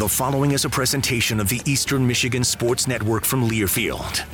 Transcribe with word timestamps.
The 0.00 0.08
following 0.08 0.52
is 0.52 0.64
a 0.64 0.70
presentation 0.70 1.40
of 1.40 1.50
the 1.50 1.60
Eastern 1.66 2.06
Michigan 2.06 2.42
Sports 2.42 2.88
Network 2.88 3.22
from 3.22 3.46
Learfield. 3.46 4.24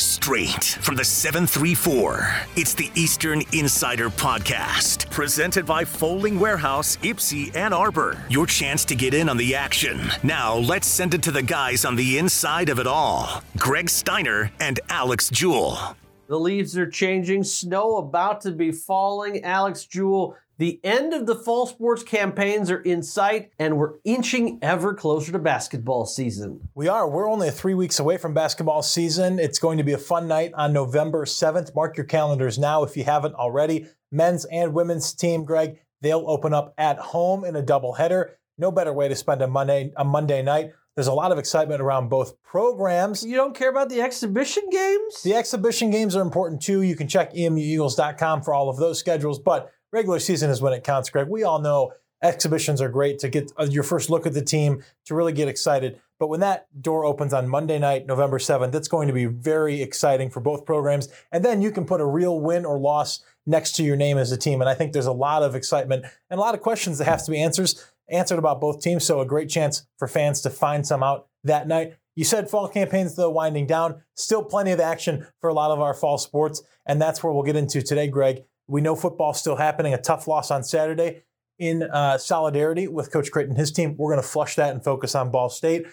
Straight 0.00 0.64
from 0.64 0.96
the 0.96 1.04
734, 1.04 2.36
it's 2.56 2.72
the 2.72 2.90
Eastern 2.94 3.42
Insider 3.52 4.08
Podcast, 4.08 5.10
presented 5.10 5.66
by 5.66 5.84
Folding 5.84 6.40
Warehouse, 6.40 6.96
Ypsi, 7.02 7.54
Ann 7.54 7.74
Arbor. 7.74 8.18
Your 8.30 8.46
chance 8.46 8.82
to 8.86 8.94
get 8.94 9.12
in 9.12 9.28
on 9.28 9.36
the 9.36 9.54
action. 9.54 10.00
Now, 10.22 10.54
let's 10.54 10.86
send 10.86 11.12
it 11.12 11.22
to 11.24 11.30
the 11.30 11.42
guys 11.42 11.84
on 11.84 11.96
the 11.96 12.16
inside 12.16 12.70
of 12.70 12.78
it 12.78 12.86
all 12.86 13.42
Greg 13.58 13.90
Steiner 13.90 14.52
and 14.58 14.80
Alex 14.88 15.28
Jewell. 15.28 15.98
The 16.28 16.40
leaves 16.40 16.78
are 16.78 16.88
changing, 16.88 17.44
snow 17.44 17.98
about 17.98 18.40
to 18.40 18.52
be 18.52 18.72
falling. 18.72 19.44
Alex 19.44 19.84
Jewell 19.84 20.34
the 20.58 20.80
end 20.84 21.12
of 21.12 21.26
the 21.26 21.34
fall 21.34 21.66
sports 21.66 22.02
campaigns 22.02 22.70
are 22.70 22.80
in 22.80 23.02
sight, 23.02 23.50
and 23.58 23.76
we're 23.76 23.94
inching 24.04 24.58
ever 24.62 24.94
closer 24.94 25.32
to 25.32 25.38
basketball 25.38 26.06
season. 26.06 26.68
We 26.74 26.86
are. 26.86 27.08
We're 27.08 27.28
only 27.28 27.50
three 27.50 27.74
weeks 27.74 27.98
away 27.98 28.18
from 28.18 28.34
basketball 28.34 28.82
season. 28.82 29.40
It's 29.40 29.58
going 29.58 29.78
to 29.78 29.84
be 29.84 29.92
a 29.92 29.98
fun 29.98 30.28
night 30.28 30.52
on 30.54 30.72
November 30.72 31.24
7th. 31.24 31.74
Mark 31.74 31.96
your 31.96 32.06
calendars 32.06 32.58
now 32.58 32.84
if 32.84 32.96
you 32.96 33.02
haven't 33.02 33.34
already. 33.34 33.88
Men's 34.12 34.44
and 34.44 34.72
women's 34.72 35.12
team, 35.12 35.44
Greg, 35.44 35.80
they'll 36.02 36.24
open 36.28 36.54
up 36.54 36.72
at 36.78 36.98
home 36.98 37.44
in 37.44 37.56
a 37.56 37.62
doubleheader. 37.62 38.30
No 38.56 38.70
better 38.70 38.92
way 38.92 39.08
to 39.08 39.16
spend 39.16 39.42
a 39.42 39.48
Monday 39.48 39.92
a 39.96 40.04
Monday 40.04 40.42
night. 40.42 40.70
There's 40.94 41.08
a 41.08 41.12
lot 41.12 41.32
of 41.32 41.38
excitement 41.38 41.80
around 41.80 42.08
both 42.08 42.40
programs. 42.44 43.24
You 43.24 43.34
don't 43.34 43.56
care 43.56 43.70
about 43.70 43.88
the 43.88 44.00
exhibition 44.00 44.62
games? 44.70 45.24
The 45.24 45.34
exhibition 45.34 45.90
games 45.90 46.14
are 46.14 46.22
important 46.22 46.62
too. 46.62 46.82
You 46.82 46.94
can 46.94 47.08
check 47.08 47.34
emueagles.com 47.34 48.42
for 48.42 48.54
all 48.54 48.68
of 48.68 48.76
those 48.76 49.00
schedules, 49.00 49.40
but 49.40 49.72
regular 49.94 50.18
season 50.18 50.50
is 50.50 50.60
when 50.60 50.72
it 50.72 50.84
counts, 50.84 51.08
Greg. 51.08 51.28
We 51.28 51.44
all 51.44 51.60
know 51.60 51.92
exhibitions 52.20 52.80
are 52.80 52.88
great 52.88 53.18
to 53.20 53.28
get 53.28 53.52
uh, 53.56 53.66
your 53.70 53.84
first 53.84 54.10
look 54.10 54.26
at 54.26 54.34
the 54.34 54.42
team, 54.42 54.82
to 55.06 55.14
really 55.14 55.32
get 55.32 55.46
excited. 55.46 56.00
But 56.18 56.28
when 56.28 56.40
that 56.40 56.66
door 56.80 57.04
opens 57.04 57.32
on 57.32 57.48
Monday 57.48 57.78
night, 57.78 58.06
November 58.06 58.38
7th, 58.38 58.72
that's 58.72 58.88
going 58.88 59.08
to 59.08 59.14
be 59.14 59.26
very 59.26 59.82
exciting 59.82 60.30
for 60.30 60.40
both 60.40 60.64
programs. 60.64 61.08
And 61.30 61.44
then 61.44 61.62
you 61.62 61.70
can 61.70 61.84
put 61.84 62.00
a 62.00 62.06
real 62.06 62.40
win 62.40 62.64
or 62.64 62.78
loss 62.78 63.22
next 63.46 63.72
to 63.76 63.82
your 63.82 63.96
name 63.96 64.18
as 64.18 64.32
a 64.32 64.36
team. 64.36 64.60
And 64.60 64.68
I 64.68 64.74
think 64.74 64.92
there's 64.92 65.06
a 65.06 65.12
lot 65.12 65.42
of 65.42 65.54
excitement 65.54 66.06
and 66.30 66.38
a 66.38 66.40
lot 66.40 66.54
of 66.54 66.60
questions 66.60 66.98
that 66.98 67.04
have 67.04 67.24
to 67.24 67.30
be 67.30 67.40
answers, 67.40 67.84
answered 68.08 68.38
about 68.38 68.60
both 68.60 68.80
teams. 68.80 69.04
So 69.04 69.20
a 69.20 69.26
great 69.26 69.48
chance 69.48 69.86
for 69.98 70.08
fans 70.08 70.40
to 70.42 70.50
find 70.50 70.86
some 70.86 71.02
out 71.02 71.28
that 71.44 71.68
night. 71.68 71.96
You 72.16 72.24
said 72.24 72.48
fall 72.48 72.68
campaigns, 72.68 73.16
though, 73.16 73.30
winding 73.30 73.66
down. 73.66 74.02
Still 74.14 74.44
plenty 74.44 74.70
of 74.70 74.80
action 74.80 75.26
for 75.40 75.50
a 75.50 75.54
lot 75.54 75.72
of 75.72 75.80
our 75.80 75.94
fall 75.94 76.16
sports. 76.18 76.62
And 76.86 77.02
that's 77.02 77.22
where 77.22 77.32
we'll 77.32 77.42
get 77.42 77.56
into 77.56 77.82
today, 77.82 78.06
Greg. 78.08 78.44
We 78.66 78.80
know 78.80 78.96
football's 78.96 79.38
still 79.38 79.56
happening. 79.56 79.94
A 79.94 80.00
tough 80.00 80.26
loss 80.26 80.50
on 80.50 80.62
Saturday. 80.64 81.22
In 81.56 81.84
uh, 81.84 82.18
solidarity 82.18 82.88
with 82.88 83.12
Coach 83.12 83.30
Creighton 83.30 83.52
and 83.52 83.58
his 83.58 83.70
team, 83.70 83.94
we're 83.96 84.10
going 84.10 84.22
to 84.22 84.28
flush 84.28 84.56
that 84.56 84.74
and 84.74 84.82
focus 84.82 85.14
on 85.14 85.30
Ball 85.30 85.48
State. 85.48 85.86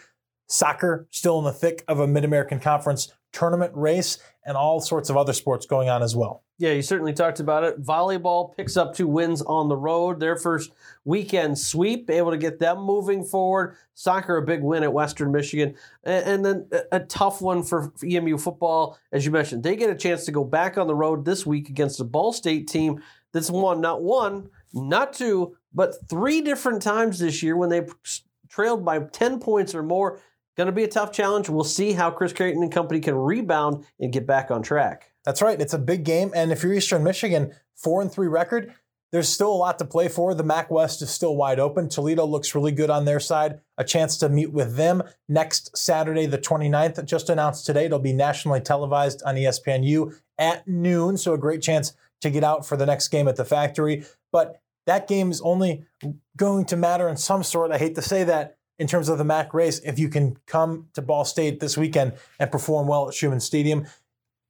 Soccer 0.48 1.08
still 1.12 1.38
in 1.38 1.46
the 1.46 1.54
thick 1.54 1.84
of 1.88 2.00
a 2.00 2.08
Mid 2.08 2.26
American 2.26 2.60
Conference 2.60 3.14
tournament 3.32 3.72
race 3.76 4.18
and 4.46 4.58
all 4.58 4.80
sorts 4.80 5.10
of 5.10 5.18
other 5.18 5.34
sports 5.34 5.66
going 5.66 5.90
on 5.90 6.02
as 6.02 6.16
well. 6.16 6.44
Yeah, 6.58 6.74
you 6.74 6.82
certainly 6.82 7.14
talked 7.14 7.40
about 7.40 7.64
it. 7.64 7.82
Volleyball 7.82 8.56
picks 8.56 8.78
up 8.78 8.94
two 8.94 9.08
wins 9.08 9.42
on 9.42 9.68
the 9.68 9.76
road. 9.76 10.20
Their 10.20 10.36
first 10.36 10.72
weekend 11.06 11.58
sweep, 11.58 12.10
able 12.10 12.32
to 12.32 12.38
get 12.38 12.60
them 12.60 12.82
moving 12.82 13.24
forward. 13.24 13.76
Soccer, 13.94 14.38
a 14.38 14.42
big 14.44 14.62
win 14.62 14.84
at 14.84 14.94
Western 14.94 15.32
Michigan. 15.32 15.76
And, 16.04 16.46
then 16.46 16.70
a, 16.92 17.00
tough 17.00 17.42
one 17.42 17.64
for 17.64 17.92
EMU 18.04 18.38
football, 18.38 19.00
as 19.12 19.26
you 19.26 19.32
mentioned. 19.32 19.64
They 19.64 19.76
get 19.76 19.90
a 19.90 19.96
chance 19.96 20.26
to 20.26 20.32
go 20.32 20.44
back 20.44 20.78
on 20.78 20.88
the 20.88 20.96
road 20.96 21.26
this 21.26 21.46
week 21.46 21.70
against 21.70 22.00
a 22.00 22.04
Ball 22.04 22.32
State 22.34 22.68
team 22.68 23.02
that's 23.32 23.50
won 23.50 23.82
not 23.82 24.02
one, 24.02 24.50
not 24.74 25.14
two, 25.14 25.58
but 25.74 25.96
three 26.10 26.42
different 26.42 26.82
times 26.82 27.20
this 27.20 27.42
year 27.42 27.58
when 27.58 27.70
they 27.70 27.88
trailed 28.50 28.84
by 28.86 29.00
10 29.00 29.40
points 29.40 29.74
or 29.74 29.84
more. 29.84 30.20
Going 30.62 30.68
to 30.68 30.74
be 30.74 30.84
a 30.84 30.88
tough 30.88 31.12
challenge. 31.12 31.50
We'll 31.50 31.64
see 31.64 31.94
how 31.94 32.12
Chris 32.12 32.34
Creighton 32.34 32.62
and 32.62 32.72
company 32.72 33.00
can 33.00 33.16
rebound 33.16 33.84
and 34.00 34.14
get 34.14 34.28
back 34.28 34.52
on 34.52 34.62
track. 34.62 35.12
That's 35.26 35.42
right. 35.42 35.60
It's 35.60 35.74
a 35.74 35.80
big 35.80 36.04
game. 36.04 36.32
And 36.36 36.52
if 36.52 36.62
you're 36.62 36.72
Eastern 36.72 37.04
Michigan, 37.04 37.56
four 37.76 38.00
and 38.00 38.12
three 38.12 38.28
record, 38.28 38.72
there's 39.12 39.28
still 39.28 39.52
a 39.52 39.58
lot 39.58 39.80
to 39.80 39.86
play 39.86 40.08
for. 40.08 40.36
The 40.36 40.44
MAC 40.44 40.70
West 40.70 41.02
is 41.02 41.10
still 41.10 41.36
wide 41.36 41.60
open. 41.60 41.90
Toledo 41.90 42.28
looks 42.28 42.54
really 42.54 42.72
good 42.72 42.92
on 42.92 43.06
their 43.06 43.20
side. 43.20 43.60
A 43.80 43.84
chance 43.84 44.18
to 44.20 44.30
meet 44.30 44.54
with 44.54 44.76
them 44.76 45.02
next 45.28 45.76
Saturday, 45.76 46.28
the 46.28 46.38
29th. 46.38 47.04
Just 47.06 47.32
announced 47.32 47.66
today, 47.66 47.86
it'll 47.86 47.98
be 47.98 48.14
nationally 48.14 48.62
televised 48.62 49.24
on 49.26 49.38
ESPNU 49.38 50.16
at 50.38 50.68
noon. 50.68 51.18
So 51.18 51.34
a 51.34 51.40
great 51.40 51.64
chance 51.64 51.94
to 52.22 52.30
get 52.30 52.44
out 52.44 52.68
for 52.68 52.78
the 52.78 52.86
next 52.86 53.08
game 53.08 53.28
at 53.28 53.36
the 53.36 53.46
factory. 53.46 54.06
But 54.32 54.62
that 54.86 55.08
game 55.08 55.32
is 55.32 55.42
only 55.42 55.86
going 56.38 56.66
to 56.66 56.78
matter 56.78 57.10
in 57.10 57.18
some 57.18 57.42
sort. 57.42 57.72
I 57.72 57.80
hate 57.80 57.96
to 57.96 58.04
say 58.04 58.24
that 58.26 58.58
in 58.82 58.88
terms 58.88 59.10
of 59.10 59.20
the 59.20 59.24
MAC 59.24 59.54
race 59.54 59.78
if 59.86 60.00
you 60.00 60.10
can 60.10 60.36
come 60.48 60.88
to 60.94 61.04
Ball 61.04 61.24
State 61.24 61.60
this 61.60 61.78
weekend 61.78 62.14
and 62.40 62.52
perform 62.52 62.88
well 62.88 63.08
at 63.08 63.14
Scheumann 63.14 63.40
Stadium. 63.40 63.86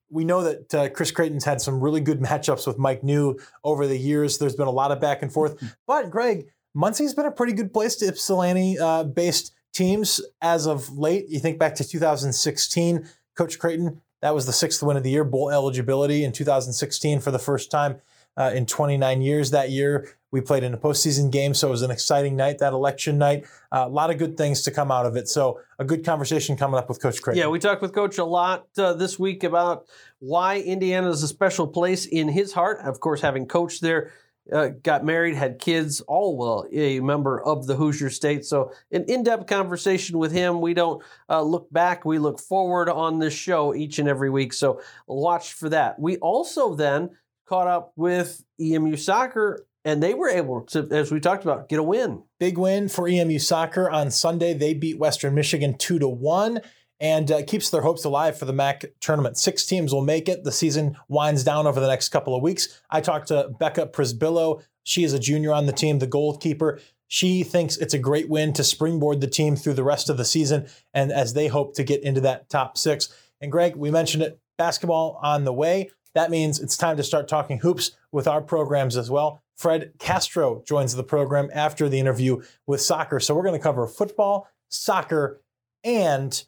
We 0.09 0.23
know 0.23 0.41
that 0.43 0.73
uh, 0.73 0.89
Chris 0.89 1.11
Creighton's 1.11 1.43
had 1.43 1.59
some 1.59 1.81
really 1.81 1.99
good 1.99 2.21
matchups 2.21 2.65
with 2.65 2.77
Mike 2.77 3.01
Neu 3.01 3.37
over 3.65 3.85
the 3.85 3.97
years. 3.97 4.37
There's 4.37 4.55
been 4.55 4.69
a 4.69 4.71
lot 4.71 4.93
of 4.93 5.01
back 5.01 5.21
and 5.21 5.31
forth. 5.31 5.57
Mm-hmm. 5.57 5.67
But, 5.85 6.09
Greg, 6.09 6.47
Muncie's 6.73 7.13
been 7.13 7.25
a 7.25 7.31
pretty 7.31 7.51
good 7.51 7.73
place 7.73 7.97
to 7.97 8.07
Ypsilanti 8.07 8.79
uh, 8.79 9.03
based 9.03 9.53
teams 9.73 10.21
as 10.41 10.65
of 10.65 10.97
late. 10.97 11.25
You 11.27 11.39
think 11.39 11.59
back 11.59 11.75
to 11.75 11.83
2016, 11.83 13.05
Coach 13.35 13.59
Creighton, 13.59 14.01
that 14.21 14.33
was 14.33 14.45
the 14.45 14.53
sixth 14.53 14.81
win 14.81 14.95
of 14.95 15.03
the 15.03 15.09
year, 15.09 15.25
bowl 15.25 15.49
eligibility 15.49 16.23
in 16.23 16.31
2016 16.31 17.19
for 17.19 17.31
the 17.31 17.39
first 17.39 17.69
time 17.69 17.99
uh, 18.37 18.51
in 18.53 18.65
29 18.65 19.21
years 19.21 19.51
that 19.51 19.69
year. 19.69 20.07
We 20.31 20.39
played 20.39 20.63
in 20.63 20.73
a 20.73 20.77
postseason 20.77 21.29
game, 21.29 21.53
so 21.53 21.67
it 21.67 21.71
was 21.71 21.81
an 21.81 21.91
exciting 21.91 22.37
night, 22.37 22.59
that 22.59 22.71
election 22.71 23.17
night. 23.17 23.45
Uh, 23.69 23.83
a 23.85 23.89
lot 23.89 24.09
of 24.11 24.17
good 24.17 24.37
things 24.37 24.61
to 24.61 24.71
come 24.71 24.89
out 24.89 25.05
of 25.05 25.17
it. 25.17 25.27
So, 25.27 25.59
a 25.77 25.83
good 25.83 26.05
conversation 26.05 26.55
coming 26.55 26.77
up 26.77 26.87
with 26.87 27.01
Coach 27.01 27.21
Craig. 27.21 27.35
Yeah, 27.35 27.47
we 27.47 27.59
talked 27.59 27.81
with 27.81 27.93
Coach 27.93 28.17
a 28.17 28.23
lot 28.23 28.67
uh, 28.77 28.93
this 28.93 29.19
week 29.19 29.43
about 29.43 29.87
why 30.19 30.59
Indiana 30.59 31.09
is 31.09 31.21
a 31.21 31.27
special 31.27 31.67
place 31.67 32.05
in 32.05 32.29
his 32.29 32.53
heart. 32.53 32.79
Of 32.79 33.01
course, 33.01 33.19
having 33.19 33.45
coached 33.45 33.81
there, 33.81 34.13
uh, 34.53 34.69
got 34.81 35.03
married, 35.03 35.35
had 35.35 35.59
kids, 35.59 35.99
all 36.01 36.37
well 36.37 36.65
a 36.71 37.01
member 37.01 37.41
of 37.41 37.67
the 37.67 37.75
Hoosier 37.75 38.09
State. 38.09 38.45
So, 38.45 38.71
an 38.89 39.03
in 39.09 39.23
depth 39.23 39.47
conversation 39.47 40.17
with 40.17 40.31
him. 40.31 40.61
We 40.61 40.73
don't 40.73 41.03
uh, 41.29 41.41
look 41.41 41.71
back, 41.73 42.05
we 42.05 42.19
look 42.19 42.39
forward 42.39 42.87
on 42.87 43.19
this 43.19 43.33
show 43.33 43.75
each 43.75 43.99
and 43.99 44.07
every 44.07 44.29
week. 44.29 44.53
So, 44.53 44.81
watch 45.07 45.51
for 45.51 45.67
that. 45.67 45.99
We 45.99 46.15
also 46.17 46.73
then 46.73 47.09
caught 47.51 47.67
up 47.67 47.91
with 47.97 48.45
EMU 48.61 48.95
soccer 48.95 49.67
and 49.83 50.01
they 50.01 50.13
were 50.13 50.29
able 50.29 50.61
to, 50.61 50.87
as 50.89 51.11
we 51.11 51.19
talked 51.19 51.43
about, 51.43 51.67
get 51.67 51.79
a 51.79 51.83
win. 51.83 52.23
Big 52.39 52.57
win 52.57 52.87
for 52.87 53.09
EMU 53.09 53.39
soccer 53.39 53.89
on 53.89 54.09
Sunday. 54.09 54.53
They 54.53 54.73
beat 54.73 54.97
Western 54.97 55.35
Michigan 55.35 55.77
two 55.77 55.99
to 55.99 56.07
one, 56.07 56.61
and 57.01 57.29
uh, 57.29 57.43
keeps 57.43 57.69
their 57.69 57.81
hopes 57.81 58.05
alive 58.05 58.39
for 58.39 58.45
the 58.45 58.53
MAC 58.53 58.85
tournament. 59.01 59.37
Six 59.37 59.65
teams 59.65 59.91
will 59.91 60.03
make 60.03 60.29
it. 60.29 60.45
The 60.45 60.51
season 60.53 60.95
winds 61.09 61.43
down 61.43 61.67
over 61.67 61.81
the 61.81 61.89
next 61.89 62.09
couple 62.09 62.35
of 62.35 62.41
weeks. 62.41 62.81
I 62.89 63.01
talked 63.01 63.27
to 63.29 63.49
Becca 63.59 63.87
Prisbillo. 63.87 64.63
She 64.83 65.03
is 65.03 65.11
a 65.11 65.19
junior 65.19 65.51
on 65.51 65.65
the 65.65 65.73
team, 65.73 65.99
the 65.99 66.07
goalkeeper. 66.07 66.79
She 67.07 67.43
thinks 67.43 67.75
it's 67.75 67.93
a 67.93 67.99
great 67.99 68.29
win 68.29 68.53
to 68.53 68.63
springboard 68.63 69.19
the 69.19 69.27
team 69.27 69.57
through 69.57 69.73
the 69.73 69.83
rest 69.83 70.09
of 70.09 70.15
the 70.15 70.23
season, 70.23 70.67
and 70.93 71.11
as 71.11 71.33
they 71.33 71.47
hope 71.47 71.75
to 71.75 71.83
get 71.83 72.01
into 72.01 72.21
that 72.21 72.49
top 72.49 72.77
six. 72.77 73.13
And 73.41 73.51
Greg, 73.51 73.75
we 73.75 73.91
mentioned 73.91 74.23
it, 74.23 74.39
basketball 74.57 75.19
on 75.21 75.43
the 75.43 75.51
way. 75.51 75.89
That 76.13 76.31
means 76.31 76.59
it's 76.59 76.77
time 76.77 76.97
to 76.97 77.03
start 77.03 77.27
talking 77.27 77.59
hoops 77.59 77.91
with 78.11 78.27
our 78.27 78.41
programs 78.41 78.97
as 78.97 79.09
well. 79.09 79.41
Fred 79.57 79.93
Castro 79.99 80.63
joins 80.65 80.95
the 80.95 81.03
program 81.03 81.49
after 81.53 81.87
the 81.87 81.99
interview 81.99 82.41
with 82.65 82.81
soccer. 82.81 83.19
So 83.19 83.35
we're 83.35 83.43
going 83.43 83.59
to 83.59 83.63
cover 83.63 83.85
football, 83.87 84.47
soccer, 84.69 85.41
and 85.83 86.43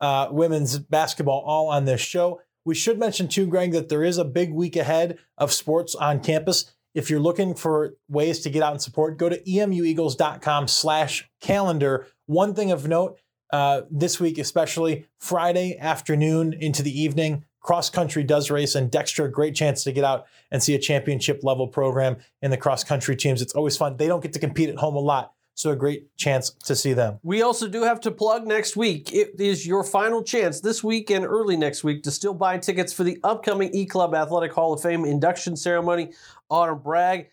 uh, 0.00 0.28
women's 0.30 0.78
basketball 0.78 1.42
all 1.46 1.68
on 1.68 1.84
this 1.84 2.00
show. 2.00 2.40
We 2.64 2.74
should 2.74 2.98
mention 2.98 3.28
too, 3.28 3.46
Greg, 3.46 3.72
that 3.72 3.88
there 3.88 4.04
is 4.04 4.18
a 4.18 4.24
big 4.24 4.52
week 4.52 4.76
ahead 4.76 5.18
of 5.36 5.52
sports 5.52 5.94
on 5.94 6.20
campus. 6.20 6.72
If 6.94 7.10
you're 7.10 7.20
looking 7.20 7.54
for 7.54 7.94
ways 8.08 8.40
to 8.40 8.50
get 8.50 8.62
out 8.62 8.72
and 8.72 8.80
support, 8.80 9.18
go 9.18 9.28
to 9.28 9.42
emueagles.com 9.42 10.68
slash 10.68 11.28
calendar. 11.40 12.06
One 12.26 12.54
thing 12.54 12.70
of 12.70 12.86
note, 12.86 13.18
uh, 13.52 13.82
this 13.90 14.18
week, 14.18 14.38
especially 14.38 15.06
Friday 15.18 15.76
afternoon 15.78 16.54
into 16.54 16.82
the 16.82 17.00
evening, 17.00 17.44
cross 17.64 17.88
country 17.88 18.22
does 18.22 18.50
race, 18.50 18.76
and 18.76 18.90
Dexter, 18.90 19.26
great 19.26 19.56
chance 19.56 19.82
to 19.84 19.92
get 19.92 20.04
out 20.04 20.26
and 20.52 20.62
see 20.62 20.74
a 20.74 20.78
championship 20.78 21.40
level 21.42 21.66
program 21.66 22.18
in 22.42 22.50
the 22.50 22.58
cross 22.58 22.84
country 22.84 23.16
teams. 23.16 23.42
It's 23.42 23.54
always 23.54 23.76
fun. 23.76 23.96
They 23.96 24.06
don't 24.06 24.22
get 24.22 24.34
to 24.34 24.38
compete 24.38 24.68
at 24.68 24.76
home 24.76 24.94
a 24.94 25.00
lot. 25.00 25.32
So 25.56 25.70
a 25.70 25.76
great 25.76 26.14
chance 26.16 26.50
to 26.64 26.74
see 26.74 26.94
them. 26.94 27.20
We 27.22 27.40
also 27.42 27.68
do 27.68 27.84
have 27.84 28.00
to 28.00 28.10
plug 28.10 28.44
next 28.44 28.76
week. 28.76 29.14
It 29.14 29.40
is 29.40 29.64
your 29.66 29.84
final 29.84 30.22
chance 30.22 30.60
this 30.60 30.82
week 30.82 31.10
and 31.10 31.24
early 31.24 31.56
next 31.56 31.84
week 31.84 32.02
to 32.02 32.10
still 32.10 32.34
buy 32.34 32.58
tickets 32.58 32.92
for 32.92 33.04
the 33.04 33.18
upcoming 33.22 33.72
E 33.72 33.86
Club 33.86 34.14
Athletic 34.16 34.52
Hall 34.52 34.72
of 34.72 34.82
Fame 34.82 35.04
induction 35.04 35.56
ceremony. 35.56 36.12
Autumn 36.50 36.80
Bragg, 36.80 37.28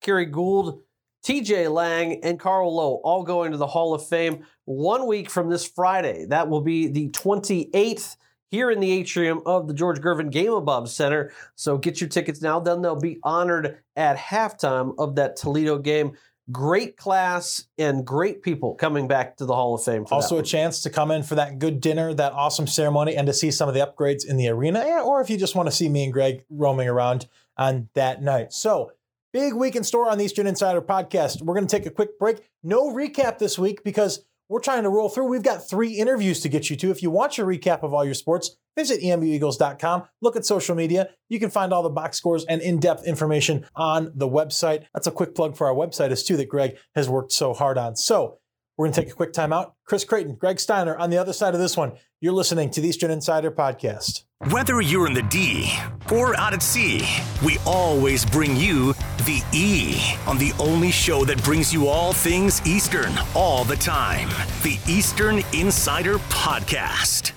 Kerry 0.00 0.26
Gould, 0.26 0.82
TJ 1.24 1.72
Lang, 1.72 2.24
and 2.24 2.40
Carl 2.40 2.74
Lowe 2.74 3.00
all 3.04 3.22
going 3.22 3.52
to 3.52 3.56
the 3.56 3.68
Hall 3.68 3.94
of 3.94 4.06
Fame 4.06 4.44
one 4.64 5.06
week 5.06 5.30
from 5.30 5.48
this 5.48 5.64
Friday. 5.64 6.26
That 6.26 6.48
will 6.48 6.60
be 6.60 6.88
the 6.88 7.08
28th 7.10 8.16
here 8.54 8.70
in 8.70 8.80
the 8.80 8.90
atrium 8.92 9.42
of 9.44 9.66
the 9.66 9.74
George 9.74 10.00
Gervin 10.00 10.30
Game 10.30 10.52
Above 10.52 10.88
Center. 10.88 11.32
So 11.56 11.76
get 11.76 12.00
your 12.00 12.08
tickets 12.08 12.40
now. 12.40 12.60
Then 12.60 12.82
they'll 12.82 12.94
be 12.94 13.18
honored 13.22 13.78
at 13.96 14.16
halftime 14.16 14.94
of 14.96 15.16
that 15.16 15.36
Toledo 15.36 15.78
game. 15.78 16.16
great 16.52 16.96
class 16.96 17.66
and 17.78 18.06
great 18.06 18.42
people 18.42 18.74
coming 18.74 19.08
back 19.08 19.36
to 19.38 19.46
the 19.46 19.54
Hall 19.54 19.74
of 19.74 19.82
Fame. 19.82 20.04
also, 20.10 20.38
a 20.38 20.42
chance 20.42 20.82
to 20.82 20.90
come 20.90 21.10
in 21.10 21.22
for 21.22 21.36
that 21.36 21.58
good 21.58 21.80
dinner, 21.80 22.12
that 22.14 22.32
awesome 22.32 22.66
ceremony, 22.66 23.16
and 23.16 23.26
to 23.26 23.32
see 23.32 23.50
some 23.50 23.68
of 23.68 23.74
the 23.74 23.80
upgrades 23.80 24.26
in 24.26 24.36
the 24.36 24.48
arena, 24.48 24.80
or 25.02 25.20
if 25.20 25.30
you 25.30 25.38
just 25.38 25.54
want 25.54 25.66
to 25.68 25.74
see 25.74 25.88
me 25.88 26.04
and 26.04 26.12
Greg 26.12 26.44
roaming 26.50 26.88
around 26.88 27.26
on 27.56 27.88
that 27.94 28.22
night. 28.22 28.52
So, 28.52 28.92
big 29.32 29.54
week 29.54 29.74
in 29.74 29.84
store 29.84 30.10
on 30.10 30.18
the 30.18 30.24
Eastern 30.24 30.46
Insider 30.46 30.82
podcast. 30.82 31.42
We're 31.42 31.54
going 31.54 31.66
to 31.66 31.76
take 31.76 31.86
a 31.86 31.90
quick 31.90 32.18
break. 32.18 32.38
No 32.62 32.92
recap 32.92 33.38
this 33.38 33.58
week 33.58 33.82
because 33.82 34.24
we're 34.54 34.60
trying 34.60 34.84
to 34.84 34.88
roll 34.88 35.08
through. 35.08 35.24
We've 35.24 35.42
got 35.42 35.68
three 35.68 35.94
interviews 35.94 36.38
to 36.42 36.48
get 36.48 36.70
you 36.70 36.76
to. 36.76 36.92
If 36.92 37.02
you 37.02 37.10
want 37.10 37.36
your 37.36 37.44
recap 37.44 37.82
of 37.82 37.92
all 37.92 38.04
your 38.04 38.14
sports, 38.14 38.56
visit 38.76 39.00
emueagles.com. 39.00 40.04
Look 40.22 40.36
at 40.36 40.46
social 40.46 40.76
media. 40.76 41.08
You 41.28 41.40
can 41.40 41.50
find 41.50 41.72
all 41.72 41.82
the 41.82 41.90
box 41.90 42.18
scores 42.18 42.44
and 42.44 42.62
in 42.62 42.78
depth 42.78 43.04
information 43.04 43.66
on 43.74 44.12
the 44.14 44.28
website. 44.28 44.84
That's 44.94 45.08
a 45.08 45.10
quick 45.10 45.34
plug 45.34 45.56
for 45.56 45.66
our 45.66 45.74
website, 45.74 46.12
as 46.12 46.22
too, 46.22 46.36
that 46.36 46.48
Greg 46.48 46.76
has 46.94 47.08
worked 47.08 47.32
so 47.32 47.52
hard 47.52 47.76
on. 47.76 47.96
So, 47.96 48.38
we're 48.76 48.86
going 48.86 48.92
to 48.92 49.00
take 49.02 49.10
a 49.10 49.16
quick 49.16 49.32
time 49.32 49.52
out. 49.52 49.74
Chris 49.86 50.04
Creighton, 50.04 50.36
Greg 50.36 50.60
Steiner 50.60 50.96
on 50.96 51.10
the 51.10 51.18
other 51.18 51.32
side 51.32 51.54
of 51.54 51.60
this 51.60 51.76
one. 51.76 51.94
You're 52.20 52.32
listening 52.32 52.70
to 52.70 52.80
the 52.80 52.88
Eastern 52.88 53.10
Insider 53.10 53.50
Podcast. 53.50 54.22
Whether 54.50 54.82
you're 54.82 55.06
in 55.06 55.14
the 55.14 55.22
D 55.22 55.72
or 56.12 56.38
out 56.38 56.52
at 56.52 56.62
sea, 56.62 57.08
we 57.42 57.56
always 57.64 58.26
bring 58.26 58.54
you 58.54 58.92
the 59.24 59.42
E 59.54 59.96
on 60.26 60.36
the 60.36 60.52
only 60.58 60.90
show 60.90 61.24
that 61.24 61.42
brings 61.42 61.72
you 61.72 61.88
all 61.88 62.12
things 62.12 62.60
Eastern 62.66 63.10
all 63.34 63.64
the 63.64 63.76
time. 63.76 64.28
The 64.62 64.78
Eastern 64.86 65.42
Insider 65.54 66.18
Podcast. 66.28 67.32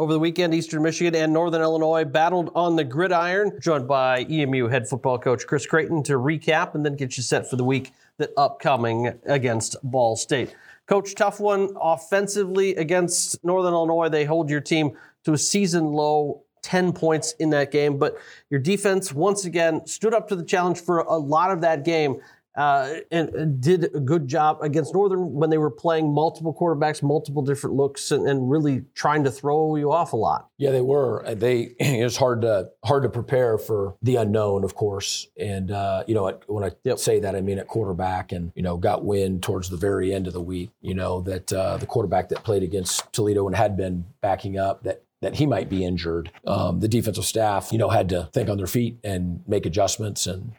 Over 0.00 0.14
the 0.14 0.18
weekend, 0.18 0.52
Eastern 0.52 0.82
Michigan 0.82 1.14
and 1.14 1.32
Northern 1.32 1.62
Illinois 1.62 2.04
battled 2.04 2.50
on 2.56 2.74
the 2.74 2.82
gridiron, 2.82 3.60
joined 3.60 3.86
by 3.86 4.24
EMU 4.28 4.66
head 4.66 4.88
football 4.88 5.20
coach 5.20 5.46
Chris 5.46 5.64
Creighton 5.64 6.02
to 6.02 6.14
recap 6.14 6.74
and 6.74 6.84
then 6.84 6.96
get 6.96 7.16
you 7.16 7.22
set 7.22 7.48
for 7.48 7.54
the 7.54 7.62
week 7.62 7.92
that 8.16 8.30
upcoming 8.36 9.16
against 9.26 9.76
Ball 9.84 10.16
State. 10.16 10.56
Coach, 10.88 11.14
tough 11.14 11.38
one 11.38 11.70
offensively 11.80 12.74
against 12.74 13.42
Northern 13.44 13.72
Illinois. 13.72 14.08
They 14.08 14.24
hold 14.24 14.50
your 14.50 14.60
team 14.60 14.98
to 15.24 15.32
a 15.32 15.38
season 15.38 15.84
low 15.86 16.42
10 16.62 16.92
points 16.92 17.32
in 17.38 17.50
that 17.50 17.70
game, 17.70 17.98
but 17.98 18.16
your 18.48 18.60
defense 18.60 19.12
once 19.12 19.44
again 19.44 19.84
stood 19.86 20.14
up 20.14 20.28
to 20.28 20.36
the 20.36 20.44
challenge 20.44 20.80
for 20.80 21.00
a 21.00 21.16
lot 21.16 21.50
of 21.50 21.60
that 21.60 21.84
game 21.84 22.20
uh, 22.54 22.96
and, 23.10 23.60
did 23.60 23.84
a 23.94 24.00
good 24.00 24.28
job 24.28 24.58
against 24.60 24.92
Northern 24.92 25.32
when 25.32 25.48
they 25.50 25.56
were 25.56 25.70
playing 25.70 26.12
multiple 26.12 26.54
quarterbacks, 26.54 27.02
multiple 27.02 27.42
different 27.42 27.76
looks, 27.76 28.10
and, 28.10 28.28
and, 28.28 28.50
really 28.50 28.84
trying 28.94 29.24
to 29.24 29.30
throw 29.30 29.76
you 29.76 29.90
off 29.90 30.12
a 30.12 30.16
lot. 30.16 30.48
Yeah, 30.58 30.70
they 30.70 30.80
were. 30.80 31.24
They 31.34 31.74
it's 31.78 32.16
hard 32.16 32.42
to 32.42 32.70
hard 32.84 33.04
to 33.04 33.08
prepare 33.08 33.56
for 33.56 33.96
the 34.02 34.16
unknown, 34.16 34.64
of 34.64 34.74
course. 34.74 35.28
And 35.38 35.70
uh, 35.70 36.04
you 36.06 36.14
know, 36.14 36.38
when 36.46 36.64
I 36.64 36.72
yep. 36.84 36.98
say 36.98 37.20
that, 37.20 37.34
I 37.34 37.40
mean 37.40 37.58
at 37.58 37.68
quarterback, 37.68 38.32
and 38.32 38.52
you 38.54 38.62
know, 38.62 38.76
got 38.76 39.04
wind 39.04 39.42
towards 39.42 39.70
the 39.70 39.76
very 39.76 40.12
end 40.12 40.26
of 40.26 40.32
the 40.32 40.42
week. 40.42 40.70
You 40.80 40.94
know 40.94 41.22
that 41.22 41.52
uh, 41.52 41.78
the 41.78 41.86
quarterback 41.86 42.28
that 42.30 42.44
played 42.44 42.62
against 42.62 43.10
Toledo 43.12 43.46
and 43.46 43.56
had 43.56 43.76
been 43.76 44.04
backing 44.20 44.58
up 44.58 44.82
that 44.82 45.02
that 45.22 45.36
he 45.36 45.46
might 45.46 45.70
be 45.70 45.84
injured. 45.84 46.30
Um, 46.46 46.80
the 46.80 46.88
defensive 46.88 47.24
staff, 47.24 47.72
you 47.72 47.78
know, 47.78 47.88
had 47.88 48.10
to 48.10 48.28
think 48.32 48.50
on 48.50 48.58
their 48.58 48.66
feet 48.66 48.98
and 49.02 49.42
make 49.46 49.64
adjustments 49.64 50.26
and 50.26 50.52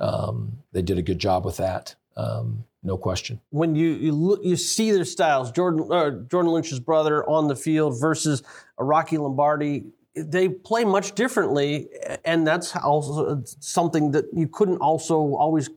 um, 0.00 0.58
they 0.72 0.82
did 0.82 0.98
a 0.98 1.02
good 1.02 1.18
job 1.18 1.44
with 1.44 1.56
that. 1.56 1.94
Um, 2.16 2.64
no 2.82 2.96
question. 2.96 3.40
When 3.50 3.74
you 3.74 3.90
you 3.90 4.12
look, 4.12 4.40
you 4.42 4.56
see 4.56 4.92
their 4.92 5.04
styles, 5.04 5.50
Jordan 5.50 5.90
uh, 5.90 6.10
Jordan 6.30 6.52
Lynch's 6.52 6.80
brother 6.80 7.28
on 7.28 7.48
the 7.48 7.56
field 7.56 8.00
versus 8.00 8.42
Rocky 8.78 9.18
Lombardi, 9.18 9.86
they 10.14 10.48
play 10.48 10.84
much 10.84 11.14
differently, 11.14 11.88
and 12.24 12.46
that's 12.46 12.74
also 12.76 13.42
something 13.60 14.12
that 14.12 14.26
you 14.32 14.46
couldn't 14.46 14.78
also 14.78 15.34
always 15.34 15.68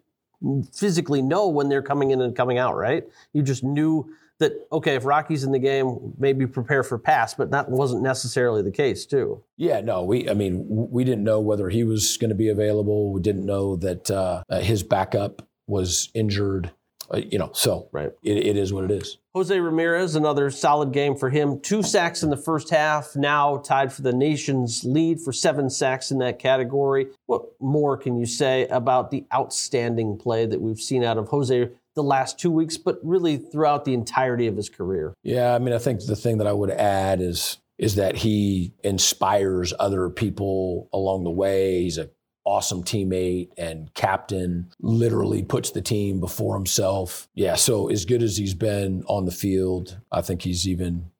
physically 0.73 1.21
know 1.21 1.47
when 1.47 1.69
they're 1.69 1.81
coming 1.81 2.11
in 2.11 2.21
and 2.21 2.35
coming 2.35 2.57
out. 2.57 2.75
Right? 2.75 3.03
You 3.33 3.43
just 3.43 3.63
knew 3.63 4.13
that 4.41 4.53
okay, 4.71 4.95
if 4.95 5.05
Rocky's 5.05 5.43
in 5.43 5.51
the 5.51 5.59
game, 5.59 6.13
maybe 6.17 6.45
prepare 6.45 6.83
for 6.83 6.97
pass, 6.97 7.33
but 7.33 7.51
that 7.51 7.69
wasn't 7.69 8.01
necessarily 8.01 8.61
the 8.61 8.71
case 8.71 9.05
too. 9.05 9.43
Yeah, 9.55 9.81
no, 9.81 10.03
we 10.03 10.29
I 10.29 10.33
mean 10.33 10.65
we 10.67 11.03
didn't 11.03 11.23
know 11.23 11.39
whether 11.39 11.69
he 11.69 11.83
was 11.83 12.17
going 12.17 12.29
to 12.29 12.35
be 12.35 12.49
available. 12.49 13.13
We 13.13 13.21
didn't 13.21 13.45
know 13.45 13.75
that 13.77 14.11
uh, 14.11 14.43
his 14.59 14.83
backup 14.83 15.47
was 15.67 16.09
injured. 16.13 16.71
Uh, 17.13 17.17
you 17.17 17.37
know, 17.37 17.51
so 17.53 17.89
right. 17.91 18.11
It, 18.23 18.37
it 18.37 18.57
is 18.57 18.71
what 18.71 18.85
it 18.85 18.91
is. 18.91 19.17
Jose 19.33 19.57
Ramirez, 19.59 20.15
another 20.15 20.49
solid 20.49 20.91
game 20.91 21.15
for 21.15 21.29
him. 21.29 21.59
Two 21.59 21.83
sacks 21.83 22.23
in 22.23 22.29
the 22.29 22.37
first 22.37 22.69
half, 22.69 23.15
now 23.15 23.57
tied 23.57 23.91
for 23.91 24.01
the 24.01 24.13
nation's 24.13 24.83
lead 24.83 25.19
for 25.19 25.31
seven 25.31 25.69
sacks 25.69 26.11
in 26.11 26.19
that 26.19 26.39
category. 26.39 27.07
What 27.25 27.43
more 27.59 27.97
can 27.97 28.17
you 28.17 28.25
say 28.25 28.67
about 28.67 29.11
the 29.11 29.25
outstanding 29.33 30.17
play 30.17 30.45
that 30.45 30.61
we've 30.61 30.79
seen 30.79 31.03
out 31.03 31.17
of 31.17 31.27
Jose 31.29 31.69
the 31.95 32.03
last 32.03 32.39
two 32.39 32.51
weeks, 32.51 32.77
but 32.77 32.99
really 33.03 33.37
throughout 33.37 33.85
the 33.85 33.93
entirety 33.93 34.47
of 34.47 34.55
his 34.55 34.69
career. 34.69 35.13
Yeah, 35.23 35.53
I 35.53 35.59
mean, 35.59 35.73
I 35.73 35.77
think 35.77 36.05
the 36.05 36.15
thing 36.15 36.37
that 36.37 36.47
I 36.47 36.53
would 36.53 36.71
add 36.71 37.21
is 37.21 37.57
is 37.77 37.95
that 37.95 38.15
he 38.15 38.73
inspires 38.83 39.73
other 39.79 40.07
people 40.09 40.87
along 40.93 41.23
the 41.23 41.31
way. 41.31 41.81
He's 41.81 41.97
an 41.97 42.11
awesome 42.43 42.83
teammate 42.83 43.49
and 43.57 43.93
captain, 43.93 44.71
literally 44.79 45.43
puts 45.43 45.71
the 45.71 45.81
team 45.81 46.19
before 46.19 46.55
himself. 46.55 47.27
Yeah, 47.35 47.55
so 47.55 47.89
as 47.89 48.05
good 48.05 48.23
as 48.23 48.38
he's 48.38 48.53
been 48.53 49.03
on 49.07 49.25
the 49.25 49.31
field, 49.31 49.99
I 50.11 50.21
think 50.21 50.41
he's 50.41 50.67
even, 50.67 51.11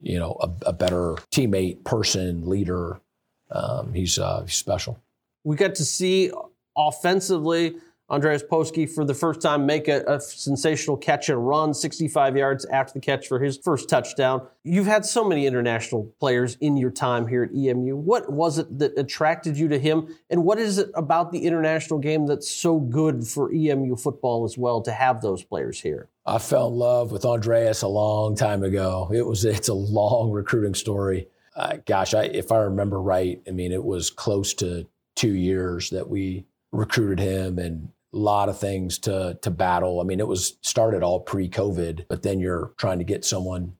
you 0.00 0.18
know, 0.18 0.36
a, 0.40 0.68
a 0.68 0.72
better 0.72 1.16
teammate, 1.32 1.84
person, 1.84 2.48
leader. 2.48 3.00
Um, 3.50 3.94
he's, 3.94 4.18
uh, 4.18 4.42
he's 4.42 4.54
special. 4.54 5.00
We 5.44 5.56
got 5.56 5.76
to 5.76 5.84
see 5.84 6.30
offensively 6.76 7.76
Andreas 8.08 8.44
Paaske 8.44 8.88
for 8.88 9.04
the 9.04 9.14
first 9.14 9.40
time 9.40 9.66
make 9.66 9.88
a, 9.88 10.04
a, 10.06 10.20
sensational 10.20 10.96
catch 10.96 11.28
and 11.28 11.46
run, 11.46 11.74
65 11.74 12.36
yards 12.36 12.64
after 12.66 12.92
the 12.92 13.00
catch 13.00 13.26
for 13.26 13.40
his 13.40 13.58
first 13.58 13.88
touchdown. 13.88 14.46
You've 14.62 14.86
had 14.86 15.04
so 15.04 15.24
many 15.24 15.44
international 15.44 16.14
players 16.20 16.56
in 16.60 16.76
your 16.76 16.92
time 16.92 17.26
here 17.26 17.42
at 17.42 17.52
EMU. 17.52 17.96
What 17.96 18.32
was 18.32 18.58
it 18.58 18.78
that 18.78 18.96
attracted 18.96 19.58
you 19.58 19.66
to 19.68 19.78
him, 19.78 20.14
and 20.30 20.44
what 20.44 20.58
is 20.58 20.78
it 20.78 20.90
about 20.94 21.32
the 21.32 21.40
international 21.40 21.98
game 21.98 22.26
that's 22.26 22.48
so 22.48 22.78
good 22.78 23.26
for 23.26 23.52
EMU 23.52 23.96
football 23.96 24.44
as 24.44 24.56
well 24.56 24.80
to 24.82 24.92
have 24.92 25.20
those 25.20 25.42
players 25.42 25.80
here? 25.80 26.08
I 26.24 26.38
fell 26.38 26.68
in 26.68 26.74
love 26.74 27.10
with 27.10 27.24
Andreas 27.24 27.82
a 27.82 27.88
long 27.88 28.36
time 28.36 28.62
ago. 28.62 29.10
It 29.12 29.26
was 29.26 29.44
it's 29.44 29.68
a 29.68 29.74
long 29.74 30.30
recruiting 30.30 30.74
story. 30.74 31.26
Uh, 31.56 31.78
gosh, 31.84 32.14
I, 32.14 32.24
if 32.24 32.52
I 32.52 32.58
remember 32.58 33.00
right, 33.00 33.42
I 33.48 33.50
mean 33.50 33.72
it 33.72 33.82
was 33.82 34.10
close 34.10 34.54
to 34.54 34.86
two 35.16 35.34
years 35.34 35.90
that 35.90 36.08
we 36.08 36.44
recruited 36.70 37.18
him 37.18 37.58
and 37.58 37.88
lot 38.18 38.48
of 38.48 38.58
things 38.58 38.98
to 39.00 39.38
to 39.42 39.50
battle. 39.50 40.00
I 40.00 40.04
mean, 40.04 40.20
it 40.20 40.26
was 40.26 40.56
started 40.62 41.02
all 41.02 41.20
pre-COVID, 41.20 42.06
but 42.08 42.22
then 42.22 42.40
you're 42.40 42.72
trying 42.76 42.98
to 42.98 43.04
get 43.04 43.24
someone 43.24 43.76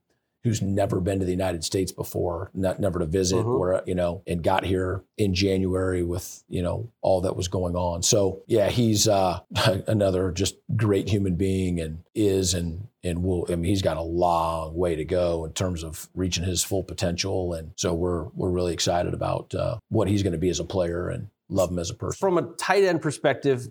who's 0.47 0.63
never 0.63 1.01
been 1.01 1.19
to 1.19 1.25
the 1.25 1.33
United 1.33 1.65
States 1.65 1.91
before, 1.91 2.53
not 2.55 2.79
never 2.79 3.01
to 3.01 3.05
visit, 3.05 3.41
uh-huh. 3.41 3.49
or 3.49 3.83
you 3.85 3.97
know, 3.97 4.23
and 4.29 4.45
got 4.45 4.65
here 4.65 5.03
in 5.19 5.35
January 5.35 6.05
with 6.05 6.45
you 6.49 6.63
know 6.63 6.89
all 7.01 7.21
that 7.23 7.35
was 7.35 7.49
going 7.49 7.75
on. 7.75 8.03
So 8.03 8.43
yeah, 8.47 8.69
he's 8.69 9.09
uh, 9.09 9.41
another 9.89 10.31
just 10.31 10.55
great 10.77 11.09
human 11.09 11.35
being, 11.35 11.81
and 11.81 12.05
is 12.15 12.55
and 12.55 12.87
and 13.03 13.25
will. 13.25 13.45
I 13.49 13.57
mean, 13.57 13.65
he's 13.65 13.83
got 13.83 13.97
a 13.97 14.03
long 14.03 14.77
way 14.77 14.95
to 14.95 15.05
go 15.05 15.45
in 15.45 15.53
terms 15.53 15.83
of 15.83 16.09
reaching 16.15 16.45
his 16.45 16.63
full 16.63 16.85
potential, 16.85 17.53
and 17.53 17.73
so 17.75 17.93
we're 17.93 18.27
we're 18.35 18.51
really 18.51 18.73
excited 18.73 19.15
about 19.15 19.53
uh, 19.53 19.79
what 19.89 20.07
he's 20.07 20.23
going 20.23 20.33
to 20.33 20.39
be 20.39 20.49
as 20.49 20.61
a 20.61 20.65
player 20.65 21.09
and 21.09 21.29
love 21.49 21.71
him 21.71 21.79
as 21.79 21.91
a 21.91 21.95
person. 21.95 22.19
From 22.19 22.39
a 22.39 22.43
tight 22.55 22.85
end 22.85 23.03
perspective, 23.03 23.69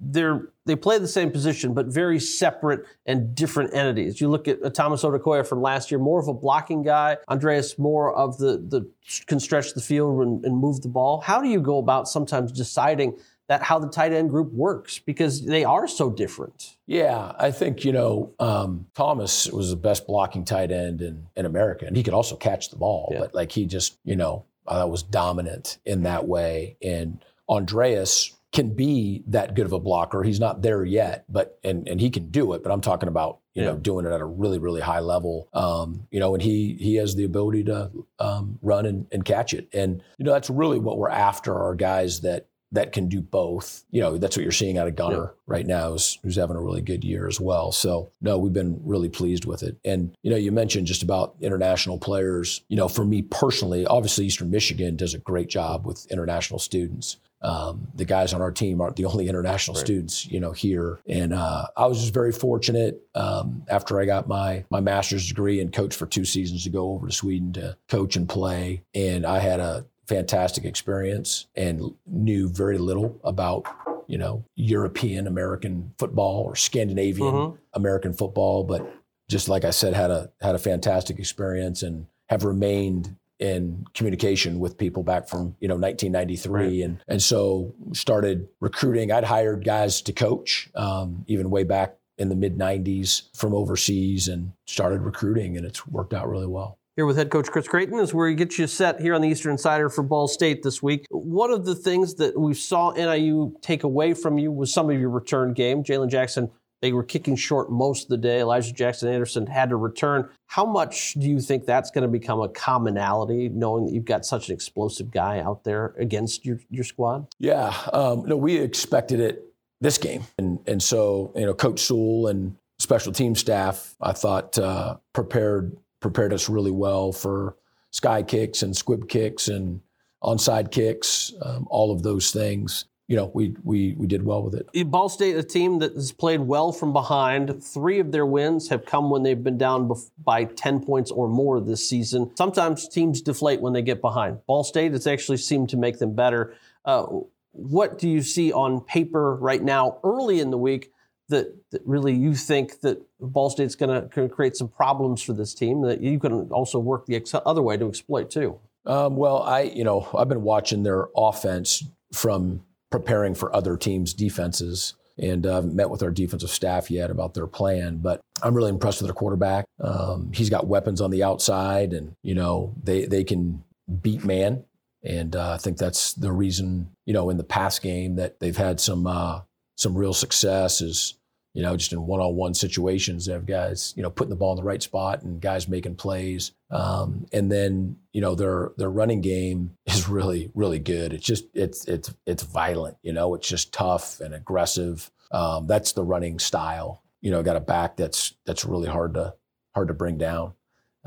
they're 0.00 0.48
they 0.64 0.76
play 0.76 0.98
the 0.98 1.08
same 1.08 1.30
position, 1.30 1.74
but 1.74 1.86
very 1.86 2.18
separate 2.18 2.84
and 3.06 3.34
different 3.34 3.72
entities. 3.72 4.20
You 4.20 4.28
look 4.28 4.48
at 4.48 4.74
Thomas 4.74 5.02
Odukoya 5.02 5.46
from 5.46 5.62
last 5.62 5.90
year, 5.90 6.00
more 6.00 6.20
of 6.20 6.28
a 6.28 6.34
blocking 6.34 6.82
guy. 6.82 7.18
Andreas 7.28 7.78
more 7.78 8.14
of 8.14 8.38
the 8.38 8.58
the 8.58 8.88
can 9.26 9.40
stretch 9.40 9.74
the 9.74 9.80
field 9.80 10.20
and, 10.22 10.44
and 10.44 10.56
move 10.56 10.82
the 10.82 10.88
ball. 10.88 11.20
How 11.20 11.40
do 11.40 11.48
you 11.48 11.60
go 11.60 11.78
about 11.78 12.08
sometimes 12.08 12.52
deciding? 12.52 13.18
that 13.48 13.62
how 13.62 13.78
the 13.78 13.88
tight 13.88 14.12
end 14.12 14.30
group 14.30 14.52
works 14.52 14.98
because 14.98 15.44
they 15.44 15.64
are 15.64 15.86
so 15.86 16.10
different. 16.10 16.76
Yeah, 16.86 17.32
I 17.38 17.50
think 17.50 17.84
you 17.84 17.92
know 17.92 18.34
um, 18.38 18.86
Thomas 18.94 19.46
was 19.46 19.70
the 19.70 19.76
best 19.76 20.06
blocking 20.06 20.44
tight 20.44 20.72
end 20.72 21.00
in 21.00 21.26
in 21.36 21.46
America, 21.46 21.86
and 21.86 21.96
he 21.96 22.02
could 22.02 22.14
also 22.14 22.36
catch 22.36 22.70
the 22.70 22.76
ball. 22.76 23.10
Yeah. 23.12 23.20
But 23.20 23.34
like 23.34 23.52
he 23.52 23.66
just 23.66 23.98
you 24.04 24.16
know 24.16 24.44
uh, 24.68 24.86
was 24.88 25.02
dominant 25.02 25.78
in 25.84 26.02
that 26.02 26.26
way. 26.26 26.76
And 26.82 27.24
Andreas 27.48 28.32
can 28.52 28.74
be 28.74 29.22
that 29.26 29.54
good 29.54 29.66
of 29.66 29.72
a 29.72 29.78
blocker. 29.78 30.22
He's 30.22 30.40
not 30.40 30.62
there 30.62 30.84
yet, 30.84 31.24
but 31.28 31.58
and 31.62 31.86
and 31.88 32.00
he 32.00 32.10
can 32.10 32.30
do 32.30 32.54
it. 32.54 32.62
But 32.62 32.72
I'm 32.72 32.80
talking 32.80 33.08
about 33.08 33.40
you 33.54 33.62
yeah. 33.62 33.70
know 33.70 33.76
doing 33.76 34.06
it 34.06 34.12
at 34.12 34.20
a 34.20 34.24
really 34.24 34.58
really 34.58 34.80
high 34.80 35.00
level. 35.00 35.48
Um, 35.52 36.06
you 36.10 36.20
know, 36.20 36.34
and 36.34 36.42
he 36.42 36.74
he 36.80 36.94
has 36.96 37.14
the 37.14 37.24
ability 37.24 37.64
to 37.64 37.90
um, 38.18 38.58
run 38.62 38.86
and, 38.86 39.06
and 39.12 39.24
catch 39.24 39.52
it. 39.52 39.68
And 39.72 40.02
you 40.16 40.24
know 40.24 40.32
that's 40.32 40.48
really 40.48 40.78
what 40.78 40.98
we're 40.98 41.10
after 41.10 41.54
are 41.54 41.74
guys 41.74 42.20
that 42.22 42.46
that 42.72 42.92
can 42.92 43.08
do 43.08 43.20
both. 43.20 43.84
You 43.90 44.00
know, 44.00 44.18
that's 44.18 44.36
what 44.36 44.42
you're 44.42 44.52
seeing 44.52 44.76
out 44.76 44.88
of 44.88 44.96
Gunner 44.96 45.32
yeah. 45.34 45.40
right 45.46 45.66
now, 45.66 45.94
is, 45.94 46.18
who's 46.22 46.36
having 46.36 46.56
a 46.56 46.60
really 46.60 46.82
good 46.82 47.04
year 47.04 47.28
as 47.28 47.40
well. 47.40 47.72
So, 47.72 48.10
no, 48.20 48.38
we've 48.38 48.52
been 48.52 48.80
really 48.84 49.08
pleased 49.08 49.44
with 49.44 49.62
it. 49.62 49.76
And, 49.84 50.16
you 50.22 50.30
know, 50.30 50.36
you 50.36 50.52
mentioned 50.52 50.86
just 50.86 51.02
about 51.02 51.36
international 51.40 51.98
players. 51.98 52.62
You 52.68 52.76
know, 52.76 52.88
for 52.88 53.04
me 53.04 53.22
personally, 53.22 53.86
obviously 53.86 54.26
Eastern 54.26 54.50
Michigan 54.50 54.96
does 54.96 55.14
a 55.14 55.18
great 55.18 55.48
job 55.48 55.86
with 55.86 56.10
international 56.10 56.58
students. 56.58 57.18
Um, 57.42 57.88
the 57.94 58.04
guys 58.04 58.32
on 58.32 58.40
our 58.40 58.50
team 58.50 58.80
aren't 58.80 58.96
the 58.96 59.04
only 59.04 59.28
international 59.28 59.76
right. 59.76 59.84
students, 59.84 60.26
you 60.26 60.40
know, 60.40 60.52
here. 60.52 60.98
And 61.06 61.34
uh, 61.34 61.66
I 61.76 61.86
was 61.86 62.00
just 62.00 62.14
very 62.14 62.32
fortunate 62.32 63.02
um, 63.14 63.62
after 63.68 64.00
I 64.00 64.06
got 64.06 64.26
my 64.26 64.64
my 64.70 64.80
master's 64.80 65.28
degree 65.28 65.60
and 65.60 65.72
coached 65.72 65.96
for 65.96 66.06
two 66.06 66.24
seasons 66.24 66.64
to 66.64 66.70
go 66.70 66.92
over 66.92 67.06
to 67.06 67.12
Sweden 67.12 67.52
to 67.52 67.76
coach 67.88 68.16
and 68.16 68.28
play. 68.28 68.82
And 68.94 69.26
I 69.26 69.38
had 69.38 69.60
a 69.60 69.84
fantastic 70.08 70.64
experience 70.64 71.46
and 71.56 71.94
knew 72.06 72.48
very 72.48 72.78
little 72.78 73.18
about 73.24 73.66
you 74.06 74.18
know 74.18 74.44
European 74.54 75.26
American 75.26 75.92
football 75.98 76.44
or 76.44 76.56
Scandinavian 76.56 77.32
mm-hmm. 77.32 77.56
American 77.74 78.12
football, 78.12 78.64
but 78.64 78.92
just 79.28 79.48
like 79.48 79.64
I 79.64 79.70
said, 79.70 79.94
had 79.94 80.10
a 80.10 80.30
had 80.40 80.54
a 80.54 80.58
fantastic 80.58 81.18
experience 81.18 81.82
and 81.82 82.06
have 82.28 82.44
remained 82.44 83.16
in 83.38 83.86
communication 83.92 84.58
with 84.58 84.78
people 84.78 85.02
back 85.02 85.28
from 85.28 85.54
you 85.60 85.68
know 85.68 85.76
1993 85.76 86.50
right. 86.50 86.84
and 86.84 87.02
and 87.08 87.22
so 87.22 87.74
started 87.92 88.48
recruiting. 88.60 89.12
I'd 89.12 89.24
hired 89.24 89.64
guys 89.64 90.00
to 90.02 90.12
coach 90.12 90.70
um, 90.74 91.24
even 91.26 91.50
way 91.50 91.64
back 91.64 91.96
in 92.18 92.28
the 92.28 92.36
mid 92.36 92.56
90s 92.56 93.28
from 93.36 93.54
overseas 93.54 94.28
and 94.28 94.52
started 94.66 95.02
recruiting 95.02 95.56
and 95.56 95.66
it's 95.66 95.86
worked 95.86 96.14
out 96.14 96.28
really 96.28 96.46
well. 96.46 96.78
Here 96.96 97.04
with 97.04 97.18
head 97.18 97.28
coach 97.28 97.48
Chris 97.50 97.68
Creighton 97.68 97.98
is 97.98 98.14
where 98.14 98.26
he 98.26 98.34
gets 98.34 98.58
you 98.58 98.66
set 98.66 99.02
here 99.02 99.14
on 99.14 99.20
the 99.20 99.28
Eastern 99.28 99.52
Insider 99.52 99.90
for 99.90 100.02
Ball 100.02 100.26
State 100.26 100.62
this 100.62 100.82
week. 100.82 101.04
One 101.10 101.50
of 101.50 101.66
the 101.66 101.74
things 101.74 102.14
that 102.14 102.40
we 102.40 102.54
saw 102.54 102.92
NIU 102.92 103.54
take 103.60 103.84
away 103.84 104.14
from 104.14 104.38
you 104.38 104.50
was 104.50 104.72
some 104.72 104.88
of 104.88 104.98
your 104.98 105.10
return 105.10 105.52
game. 105.52 105.84
Jalen 105.84 106.08
Jackson, 106.08 106.50
they 106.80 106.94
were 106.94 107.02
kicking 107.02 107.36
short 107.36 107.70
most 107.70 108.04
of 108.04 108.08
the 108.08 108.16
day. 108.16 108.40
Elijah 108.40 108.72
Jackson 108.72 109.10
Anderson 109.10 109.46
had 109.46 109.68
to 109.68 109.76
return. 109.76 110.30
How 110.46 110.64
much 110.64 111.12
do 111.12 111.28
you 111.28 111.38
think 111.38 111.66
that's 111.66 111.90
going 111.90 112.00
to 112.00 112.08
become 112.08 112.40
a 112.40 112.48
commonality, 112.48 113.50
knowing 113.50 113.84
that 113.84 113.92
you've 113.92 114.06
got 114.06 114.24
such 114.24 114.48
an 114.48 114.54
explosive 114.54 115.10
guy 115.10 115.40
out 115.40 115.64
there 115.64 115.94
against 115.98 116.46
your, 116.46 116.60
your 116.70 116.84
squad? 116.84 117.26
Yeah, 117.38 117.76
um, 117.92 118.24
no, 118.24 118.38
we 118.38 118.56
expected 118.56 119.20
it 119.20 119.44
this 119.82 119.98
game, 119.98 120.22
and 120.38 120.60
and 120.66 120.82
so 120.82 121.30
you 121.36 121.44
know, 121.44 121.52
Coach 121.52 121.80
Sewell 121.80 122.28
and 122.28 122.56
special 122.78 123.12
team 123.12 123.34
staff, 123.34 123.94
I 124.00 124.12
thought 124.12 124.56
uh, 124.56 124.96
prepared 125.12 125.76
prepared 126.00 126.32
us 126.32 126.48
really 126.48 126.70
well 126.70 127.12
for 127.12 127.56
sky 127.90 128.22
kicks 128.22 128.62
and 128.62 128.76
squib 128.76 129.08
kicks 129.08 129.48
and 129.48 129.80
onside 130.22 130.70
kicks, 130.70 131.32
um, 131.42 131.66
all 131.70 131.92
of 131.92 132.02
those 132.02 132.30
things. 132.30 132.86
You 133.08 133.14
know, 133.14 133.30
we 133.34 133.54
we 133.62 133.94
we 133.96 134.08
did 134.08 134.24
well 134.24 134.42
with 134.42 134.54
it. 134.54 134.90
Ball 134.90 135.08
State, 135.08 135.36
a 135.36 135.42
team 135.42 135.78
that 135.78 135.94
has 135.94 136.10
played 136.10 136.40
well 136.40 136.72
from 136.72 136.92
behind. 136.92 137.62
Three 137.62 138.00
of 138.00 138.10
their 138.10 138.26
wins 138.26 138.68
have 138.68 138.84
come 138.84 139.10
when 139.10 139.22
they've 139.22 139.44
been 139.44 139.58
down 139.58 139.92
by 140.24 140.44
ten 140.44 140.80
points 140.80 141.12
or 141.12 141.28
more 141.28 141.60
this 141.60 141.88
season. 141.88 142.32
Sometimes 142.36 142.88
teams 142.88 143.22
deflate 143.22 143.60
when 143.60 143.72
they 143.72 143.82
get 143.82 144.00
behind. 144.00 144.44
Ball 144.46 144.64
State 144.64 144.90
has 144.90 145.06
actually 145.06 145.36
seemed 145.36 145.68
to 145.68 145.76
make 145.76 146.00
them 146.00 146.16
better. 146.16 146.56
Uh, 146.84 147.06
what 147.52 147.96
do 147.96 148.08
you 148.08 148.22
see 148.22 148.52
on 148.52 148.80
paper 148.80 149.36
right 149.36 149.62
now, 149.62 149.98
early 150.02 150.40
in 150.40 150.50
the 150.50 150.58
week, 150.58 150.90
that, 151.28 151.54
that 151.70 151.82
really 151.84 152.14
you 152.14 152.34
think 152.34 152.80
that 152.80 153.02
Ball 153.20 153.50
State's 153.50 153.74
going 153.74 154.08
to 154.08 154.28
create 154.28 154.56
some 154.56 154.68
problems 154.68 155.22
for 155.22 155.32
this 155.32 155.54
team 155.54 155.82
that 155.82 156.00
you 156.00 156.18
can 156.18 156.50
also 156.50 156.78
work 156.78 157.06
the 157.06 157.42
other 157.44 157.62
way 157.62 157.76
to 157.76 157.88
exploit 157.88 158.30
too? 158.30 158.58
Um, 158.86 159.16
well, 159.16 159.42
I 159.42 159.62
you 159.62 159.84
know 159.84 160.08
I've 160.16 160.28
been 160.28 160.42
watching 160.42 160.84
their 160.84 161.08
offense 161.16 161.84
from 162.12 162.62
preparing 162.90 163.34
for 163.34 163.54
other 163.54 163.76
teams' 163.76 164.14
defenses, 164.14 164.94
and 165.18 165.44
uh, 165.44 165.56
haven't 165.56 165.74
met 165.74 165.90
with 165.90 166.02
our 166.02 166.10
defensive 166.10 166.50
staff 166.50 166.90
yet 166.90 167.10
about 167.10 167.34
their 167.34 167.48
plan. 167.48 167.98
But 167.98 168.20
I'm 168.42 168.54
really 168.54 168.70
impressed 168.70 169.00
with 169.00 169.08
their 169.08 169.14
quarterback. 169.14 169.64
Um, 169.80 170.30
he's 170.32 170.50
got 170.50 170.68
weapons 170.68 171.00
on 171.00 171.10
the 171.10 171.24
outside, 171.24 171.92
and 171.92 172.14
you 172.22 172.34
know 172.34 172.74
they 172.82 173.06
they 173.06 173.24
can 173.24 173.64
beat 174.00 174.24
man. 174.24 174.64
And 175.02 175.36
uh, 175.36 175.52
I 175.52 175.58
think 175.58 175.78
that's 175.78 176.14
the 176.14 176.32
reason, 176.32 176.90
you 177.04 177.12
know, 177.12 177.30
in 177.30 177.36
the 177.36 177.44
pass 177.44 177.78
game 177.78 178.16
that 178.16 178.40
they've 178.40 178.56
had 178.56 178.80
some 178.80 179.06
uh, 179.06 179.40
some 179.76 179.96
real 179.96 180.14
success 180.14 180.80
is, 180.80 181.14
you 181.54 181.62
know, 181.62 181.76
just 181.76 181.92
in 181.92 182.06
one-on-one 182.06 182.54
situations, 182.54 183.26
they 183.26 183.32
have 183.32 183.46
guys, 183.46 183.94
you 183.96 184.02
know, 184.02 184.10
putting 184.10 184.30
the 184.30 184.36
ball 184.36 184.52
in 184.52 184.56
the 184.56 184.62
right 184.62 184.82
spot 184.82 185.22
and 185.22 185.40
guys 185.40 185.68
making 185.68 185.94
plays. 185.94 186.52
Um, 186.70 187.26
and 187.32 187.50
then, 187.50 187.96
you 188.12 188.20
know, 188.20 188.34
their 188.34 188.72
their 188.76 188.90
running 188.90 189.20
game 189.20 189.76
is 189.86 190.08
really, 190.08 190.50
really 190.54 190.78
good. 190.78 191.12
It's 191.12 191.24
just 191.24 191.44
it's 191.54 191.86
it's 191.86 192.12
it's 192.26 192.42
violent, 192.42 192.98
you 193.02 193.12
know, 193.12 193.34
it's 193.34 193.48
just 193.48 193.72
tough 193.72 194.20
and 194.20 194.34
aggressive. 194.34 195.10
Um, 195.30 195.66
that's 195.66 195.92
the 195.92 196.04
running 196.04 196.38
style. 196.38 197.02
You 197.22 197.30
know, 197.30 197.42
got 197.42 197.56
a 197.56 197.60
back 197.60 197.96
that's 197.96 198.34
that's 198.44 198.64
really 198.64 198.88
hard 198.88 199.14
to 199.14 199.34
hard 199.74 199.88
to 199.88 199.94
bring 199.94 200.18
down. 200.18 200.54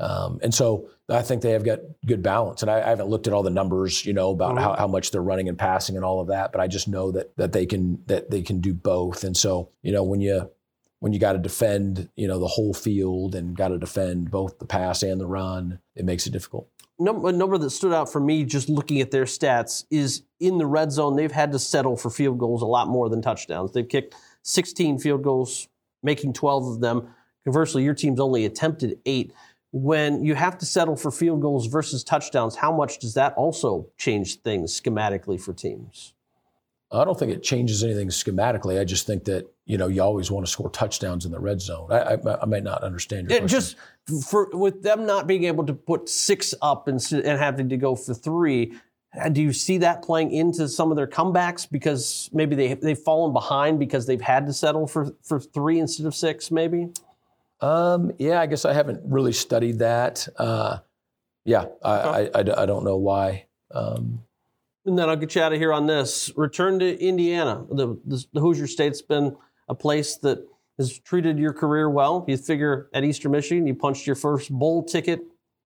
Um, 0.00 0.40
and 0.42 0.52
so 0.52 0.88
I 1.10 1.20
think 1.20 1.42
they 1.42 1.50
have 1.50 1.64
got 1.64 1.80
good 2.06 2.22
balance. 2.22 2.62
And 2.62 2.70
I, 2.70 2.80
I 2.80 2.88
haven't 2.88 3.08
looked 3.08 3.26
at 3.26 3.34
all 3.34 3.42
the 3.42 3.50
numbers, 3.50 4.06
you 4.06 4.14
know, 4.14 4.30
about 4.30 4.54
mm-hmm. 4.54 4.64
how, 4.64 4.76
how 4.76 4.86
much 4.88 5.10
they're 5.10 5.22
running 5.22 5.48
and 5.48 5.58
passing 5.58 5.94
and 5.96 6.04
all 6.04 6.20
of 6.20 6.28
that, 6.28 6.52
but 6.52 6.60
I 6.60 6.66
just 6.66 6.88
know 6.88 7.12
that 7.12 7.36
that 7.36 7.52
they 7.52 7.66
can 7.66 8.02
that 8.06 8.30
they 8.30 8.42
can 8.42 8.60
do 8.60 8.72
both. 8.72 9.24
And 9.24 9.36
so, 9.36 9.68
you 9.82 9.92
know, 9.92 10.02
when 10.02 10.20
you 10.20 10.50
when 11.00 11.12
you 11.12 11.18
got 11.18 11.32
to 11.32 11.38
defend, 11.38 12.08
you 12.16 12.28
know, 12.28 12.38
the 12.38 12.46
whole 12.46 12.72
field 12.72 13.34
and 13.34 13.56
got 13.56 13.68
to 13.68 13.78
defend 13.78 14.30
both 14.30 14.58
the 14.58 14.66
pass 14.66 15.02
and 15.02 15.20
the 15.20 15.26
run, 15.26 15.80
it 15.94 16.04
makes 16.04 16.26
it 16.26 16.30
difficult. 16.30 16.68
Number, 16.98 17.30
a 17.30 17.32
number 17.32 17.56
that 17.56 17.70
stood 17.70 17.94
out 17.94 18.12
for 18.12 18.20
me 18.20 18.44
just 18.44 18.68
looking 18.68 19.00
at 19.00 19.10
their 19.10 19.24
stats 19.24 19.84
is 19.90 20.22
in 20.38 20.58
the 20.58 20.66
red 20.66 20.92
zone, 20.92 21.16
they've 21.16 21.32
had 21.32 21.52
to 21.52 21.58
settle 21.58 21.96
for 21.96 22.10
field 22.10 22.38
goals 22.38 22.60
a 22.60 22.66
lot 22.66 22.88
more 22.88 23.08
than 23.08 23.22
touchdowns. 23.22 23.72
They've 23.72 23.88
kicked 23.88 24.14
16 24.42 24.98
field 24.98 25.22
goals, 25.22 25.68
making 26.02 26.34
12 26.34 26.66
of 26.66 26.80
them. 26.80 27.08
Conversely, 27.44 27.84
your 27.84 27.94
team's 27.94 28.20
only 28.20 28.44
attempted 28.44 28.98
eight 29.06 29.32
when 29.72 30.24
you 30.24 30.34
have 30.34 30.58
to 30.58 30.66
settle 30.66 30.96
for 30.96 31.10
field 31.10 31.40
goals 31.40 31.66
versus 31.66 32.02
touchdowns, 32.02 32.56
how 32.56 32.72
much 32.72 32.98
does 32.98 33.14
that 33.14 33.34
also 33.34 33.86
change 33.96 34.40
things 34.40 34.78
schematically 34.80 35.40
for 35.40 35.52
teams? 35.52 36.14
I 36.92 37.04
don't 37.04 37.16
think 37.16 37.30
it 37.30 37.44
changes 37.44 37.84
anything 37.84 38.08
schematically. 38.08 38.80
I 38.80 38.84
just 38.84 39.06
think 39.06 39.24
that 39.24 39.46
you 39.64 39.78
know 39.78 39.86
you 39.86 40.02
always 40.02 40.28
want 40.30 40.44
to 40.44 40.50
score 40.50 40.70
touchdowns 40.70 41.24
in 41.24 41.30
the 41.30 41.38
red 41.38 41.60
zone. 41.60 41.86
I, 41.92 42.14
I, 42.14 42.42
I 42.42 42.46
might 42.46 42.64
not 42.64 42.82
understand 42.82 43.30
your 43.30 43.36
it 43.36 43.40
question. 43.42 43.60
Just 43.60 44.28
for 44.28 44.48
with 44.52 44.82
them 44.82 45.06
not 45.06 45.28
being 45.28 45.44
able 45.44 45.64
to 45.66 45.72
put 45.72 46.08
six 46.08 46.52
up 46.62 46.88
and, 46.88 47.00
and 47.12 47.38
having 47.38 47.68
to 47.68 47.76
go 47.76 47.94
for 47.94 48.12
three, 48.12 48.74
uh, 49.16 49.28
do 49.28 49.40
you 49.40 49.52
see 49.52 49.78
that 49.78 50.02
playing 50.02 50.32
into 50.32 50.66
some 50.66 50.90
of 50.90 50.96
their 50.96 51.06
comebacks 51.06 51.70
because 51.70 52.28
maybe 52.32 52.56
they 52.56 52.74
they've 52.74 52.98
fallen 52.98 53.32
behind 53.32 53.78
because 53.78 54.06
they've 54.06 54.20
had 54.20 54.46
to 54.46 54.52
settle 54.52 54.88
for 54.88 55.14
for 55.22 55.38
three 55.38 55.78
instead 55.78 56.06
of 56.06 56.14
six, 56.16 56.50
maybe? 56.50 56.88
Um, 57.60 58.12
yeah, 58.18 58.40
I 58.40 58.46
guess 58.46 58.64
I 58.64 58.72
haven't 58.72 59.00
really 59.04 59.32
studied 59.32 59.80
that. 59.80 60.26
Uh, 60.36 60.78
yeah, 61.44 61.66
I, 61.82 61.90
I, 61.90 62.20
I, 62.34 62.62
I, 62.62 62.66
don't 62.66 62.84
know 62.84 62.96
why. 62.96 63.46
Um, 63.70 64.22
and 64.86 64.98
then 64.98 65.08
I'll 65.08 65.16
get 65.16 65.34
you 65.34 65.42
out 65.42 65.52
of 65.52 65.58
here 65.58 65.72
on 65.72 65.86
this. 65.86 66.32
Return 66.36 66.78
to 66.78 66.98
Indiana. 66.98 67.64
The, 67.70 67.98
the, 68.06 68.24
the 68.32 68.40
Hoosier 68.40 68.66
State's 68.66 69.02
been 69.02 69.36
a 69.68 69.74
place 69.74 70.16
that 70.18 70.46
has 70.78 70.98
treated 70.98 71.38
your 71.38 71.52
career 71.52 71.90
well. 71.90 72.24
You 72.26 72.36
figure 72.38 72.88
at 72.94 73.04
Eastern 73.04 73.32
Michigan, 73.32 73.66
you 73.66 73.74
punched 73.74 74.06
your 74.06 74.16
first 74.16 74.50
bowl 74.50 74.82
ticket 74.82 75.20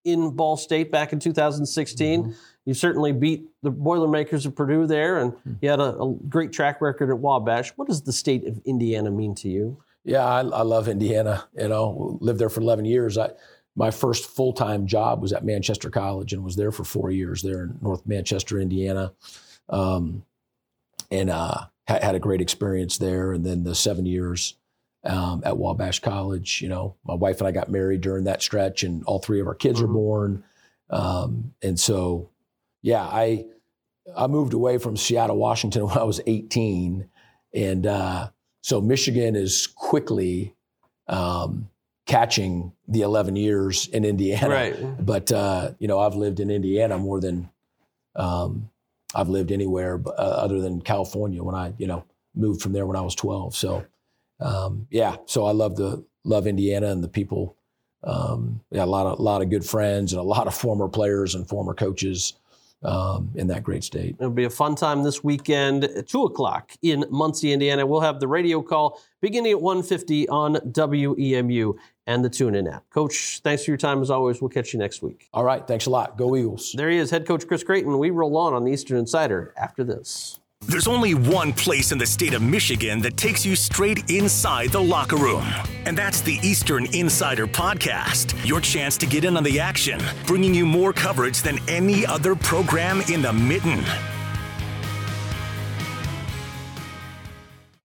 in 0.06 0.32
Ball 0.32 0.58
State 0.58 0.92
back 0.92 1.14
in 1.14 1.20
2016. 1.20 2.24
Mm-hmm. 2.24 2.32
You 2.66 2.74
certainly 2.74 3.12
beat 3.12 3.46
the 3.64 3.72
Boilermakers 3.72 4.46
of 4.46 4.56
Purdue 4.56 4.88
there, 4.88 5.20
and 5.20 5.34
mm-hmm. 5.34 5.54
you 5.62 5.70
had 5.70 5.80
a, 5.80 6.00
a 6.00 6.14
great 6.30 6.54
track 6.54 6.80
record 6.82 7.10
at 7.10 7.18
Wabash. 7.18 7.72
What 7.72 7.88
does 7.88 8.04
the 8.04 8.14
state 8.14 8.48
of 8.48 8.60
Indiana 8.66 9.12
mean 9.12 9.36
to 9.36 9.50
you? 9.50 9.84
Yeah, 10.04 10.26
I, 10.26 10.40
I 10.40 10.62
love 10.64 10.88
Indiana. 10.88 11.48
You 11.58 11.68
know, 11.68 12.18
lived 12.22 12.40
there 12.40 12.50
for 12.50 12.62
11 12.62 12.86
years. 12.86 13.18
I, 13.18 13.32
my 13.76 13.92
first 13.92 14.30
full 14.30 14.54
time 14.54 14.88
job 14.88 15.22
was 15.22 15.34
at 15.34 15.46
Manchester 15.46 15.90
College 15.90 16.34
and 16.34 16.44
was 16.44 16.56
there 16.56 16.72
for 16.72 16.84
four 16.84 17.12
years 17.12 17.42
there 17.42 17.64
in 17.64 17.78
North 17.82 18.06
Manchester, 18.06 18.60
Indiana. 18.60 19.14
Um, 19.70 20.24
and 21.10 21.30
uh, 21.30 21.66
had, 21.88 22.04
had, 22.04 22.16
a 22.16 22.20
great 22.20 22.42
experience 22.42 22.98
there. 22.98 23.32
And 23.32 23.46
then 23.46 23.64
the 23.64 23.76
seven 23.76 24.06
years 24.06 24.56
um, 25.04 25.42
at 25.46 25.58
Wabash 25.58 26.00
College, 26.00 26.62
you 26.62 26.70
know, 26.70 26.96
my 27.06 27.14
wife 27.14 27.40
and 27.40 27.48
I 27.48 27.52
got 27.52 27.70
married 27.70 28.02
during 28.02 28.26
that 28.26 28.42
stretch, 28.42 28.84
and 28.84 29.04
all 29.06 29.20
three 29.20 29.40
of 29.40 29.48
our 29.48 29.56
kids 29.56 29.80
mm-hmm. 29.80 29.88
were 29.88 29.94
born. 29.94 30.44
Um, 30.90 31.54
and 31.62 31.80
so, 31.80 32.30
yeah, 32.82 33.04
I 33.04 33.46
I 34.16 34.28
moved 34.28 34.54
away 34.54 34.78
from 34.78 34.98
Seattle, 34.98 35.38
Washington 35.38 35.86
when 35.88 35.98
I 35.98 36.04
was 36.04 36.22
18, 36.26 37.08
and 37.54 37.88
uh, 37.88 38.30
so 38.62 38.80
Michigan 38.80 39.36
is 39.36 39.68
quickly 39.68 40.56
um, 41.08 41.70
catching 42.06 42.72
the 42.88 43.02
11 43.02 43.36
years 43.36 43.88
in 43.88 44.06
Indiana. 44.06 44.50
Right. 44.50 45.06
But, 45.06 45.32
uh, 45.32 45.72
you 45.80 45.88
know, 45.88 46.00
I've 46.00 46.16
lived 46.16 46.40
in 46.40 46.50
Indiana 46.50 46.98
more 46.98 47.20
than 47.20 47.50
um, 48.16 48.70
I've 49.14 49.30
lived 49.30 49.52
anywhere 49.52 50.02
uh, 50.06 50.10
other 50.12 50.60
than 50.60 50.82
California 50.82 51.44
when 51.44 51.56
I, 51.56 51.74
you 51.78 51.88
know, 51.88 52.04
moved 52.36 52.62
from 52.62 52.74
there 52.74 52.86
when 52.86 52.96
I 52.96 53.02
was 53.02 53.16
12. 53.16 53.56
So, 53.56 53.86
um, 54.40 54.88
yeah, 54.90 55.18
so 55.26 55.46
I 55.46 55.52
love 55.52 55.76
the 55.76 56.04
love 56.24 56.48
Indiana 56.48 56.88
and 56.88 57.04
the 57.04 57.08
people. 57.08 57.56
Um, 58.04 58.62
yeah, 58.72 58.84
a 58.84 58.86
lot 58.86 59.06
of 59.06 59.20
a 59.20 59.22
lot 59.22 59.42
of 59.42 59.50
good 59.50 59.66
friends 59.66 60.14
and 60.14 60.20
a 60.20 60.24
lot 60.24 60.48
of 60.48 60.56
former 60.56 60.88
players 60.88 61.36
and 61.36 61.48
former 61.48 61.74
coaches 61.74 62.34
um, 62.84 63.32
in 63.36 63.48
that 63.48 63.64
great 63.64 63.84
state. 63.84 64.16
It'll 64.20 64.32
be 64.32 64.46
a 64.46 64.50
fun 64.50 64.76
time 64.76 65.04
this 65.04 65.24
weekend 65.24 65.84
at 65.84 66.08
2 66.08 66.24
o'clock 66.24 66.72
in 66.82 67.06
Muncie, 67.10 67.54
Indiana. 67.54 67.86
We'll 67.86 68.02
have 68.02 68.20
the 68.20 68.28
radio 68.28 68.62
call 68.62 69.02
beginning 69.22 69.54
at 69.54 69.60
1.50 69.60 70.26
on 70.30 70.56
WEMU 70.56 71.78
and 72.08 72.26
the 72.26 72.30
TuneIn 72.30 72.74
app. 72.74 72.90
Coach, 72.90 73.42
thanks 73.44 73.64
for 73.64 73.72
your 73.72 73.78
time 73.78 74.02
as 74.02 74.10
always. 74.10 74.42
We'll 74.42 74.50
catch 74.50 74.74
you 74.74 74.80
next 74.80 75.02
week. 75.02 75.30
All 75.34 75.44
right. 75.44 75.66
Thanks 75.66 75.86
a 75.86 75.90
lot. 75.90 76.18
Go 76.18 76.36
Eagles. 76.36 76.74
There 76.76 76.90
he 76.90 76.98
is, 76.98 77.12
head 77.12 77.26
coach 77.28 77.48
Chris 77.48 77.64
Creighton. 77.64 77.98
We 77.98 78.10
roll 78.10 78.36
on 78.38 78.54
on 78.54 78.66
the 78.66 78.72
Eastern 78.72 78.98
Insider 78.98 79.54
after 79.56 79.84
this. 79.84 80.41
There's 80.68 80.88
only 80.88 81.16
one 81.16 81.52
place 81.52 81.92
in 81.92 81.98
the 81.98 82.06
state 82.06 82.34
of 82.34 82.42
Michigan 82.42 83.02
that 83.02 83.18
takes 83.18 83.46
you 83.46 83.56
straight 83.56 84.10
inside 84.10 84.70
the 84.70 84.82
locker 84.82 85.18
room. 85.18 85.44
And 85.86 85.98
that's 85.98 86.22
the 86.22 86.40
Eastern 86.44 86.86
Insider 86.96 87.48
Podcast. 87.48 88.34
Your 88.46 88.62
chance 88.62 88.96
to 88.98 89.06
get 89.06 89.26
in 89.26 89.36
on 89.36 89.44
the 89.44 89.60
action, 89.60 90.00
bringing 90.26 90.54
you 90.54 90.66
more 90.66 90.94
coverage 90.94 91.42
than 91.42 91.60
any 91.68 92.06
other 92.06 92.36
program 92.36 93.02
in 93.12 93.22
the 93.22 93.34
mitten. 93.34 93.84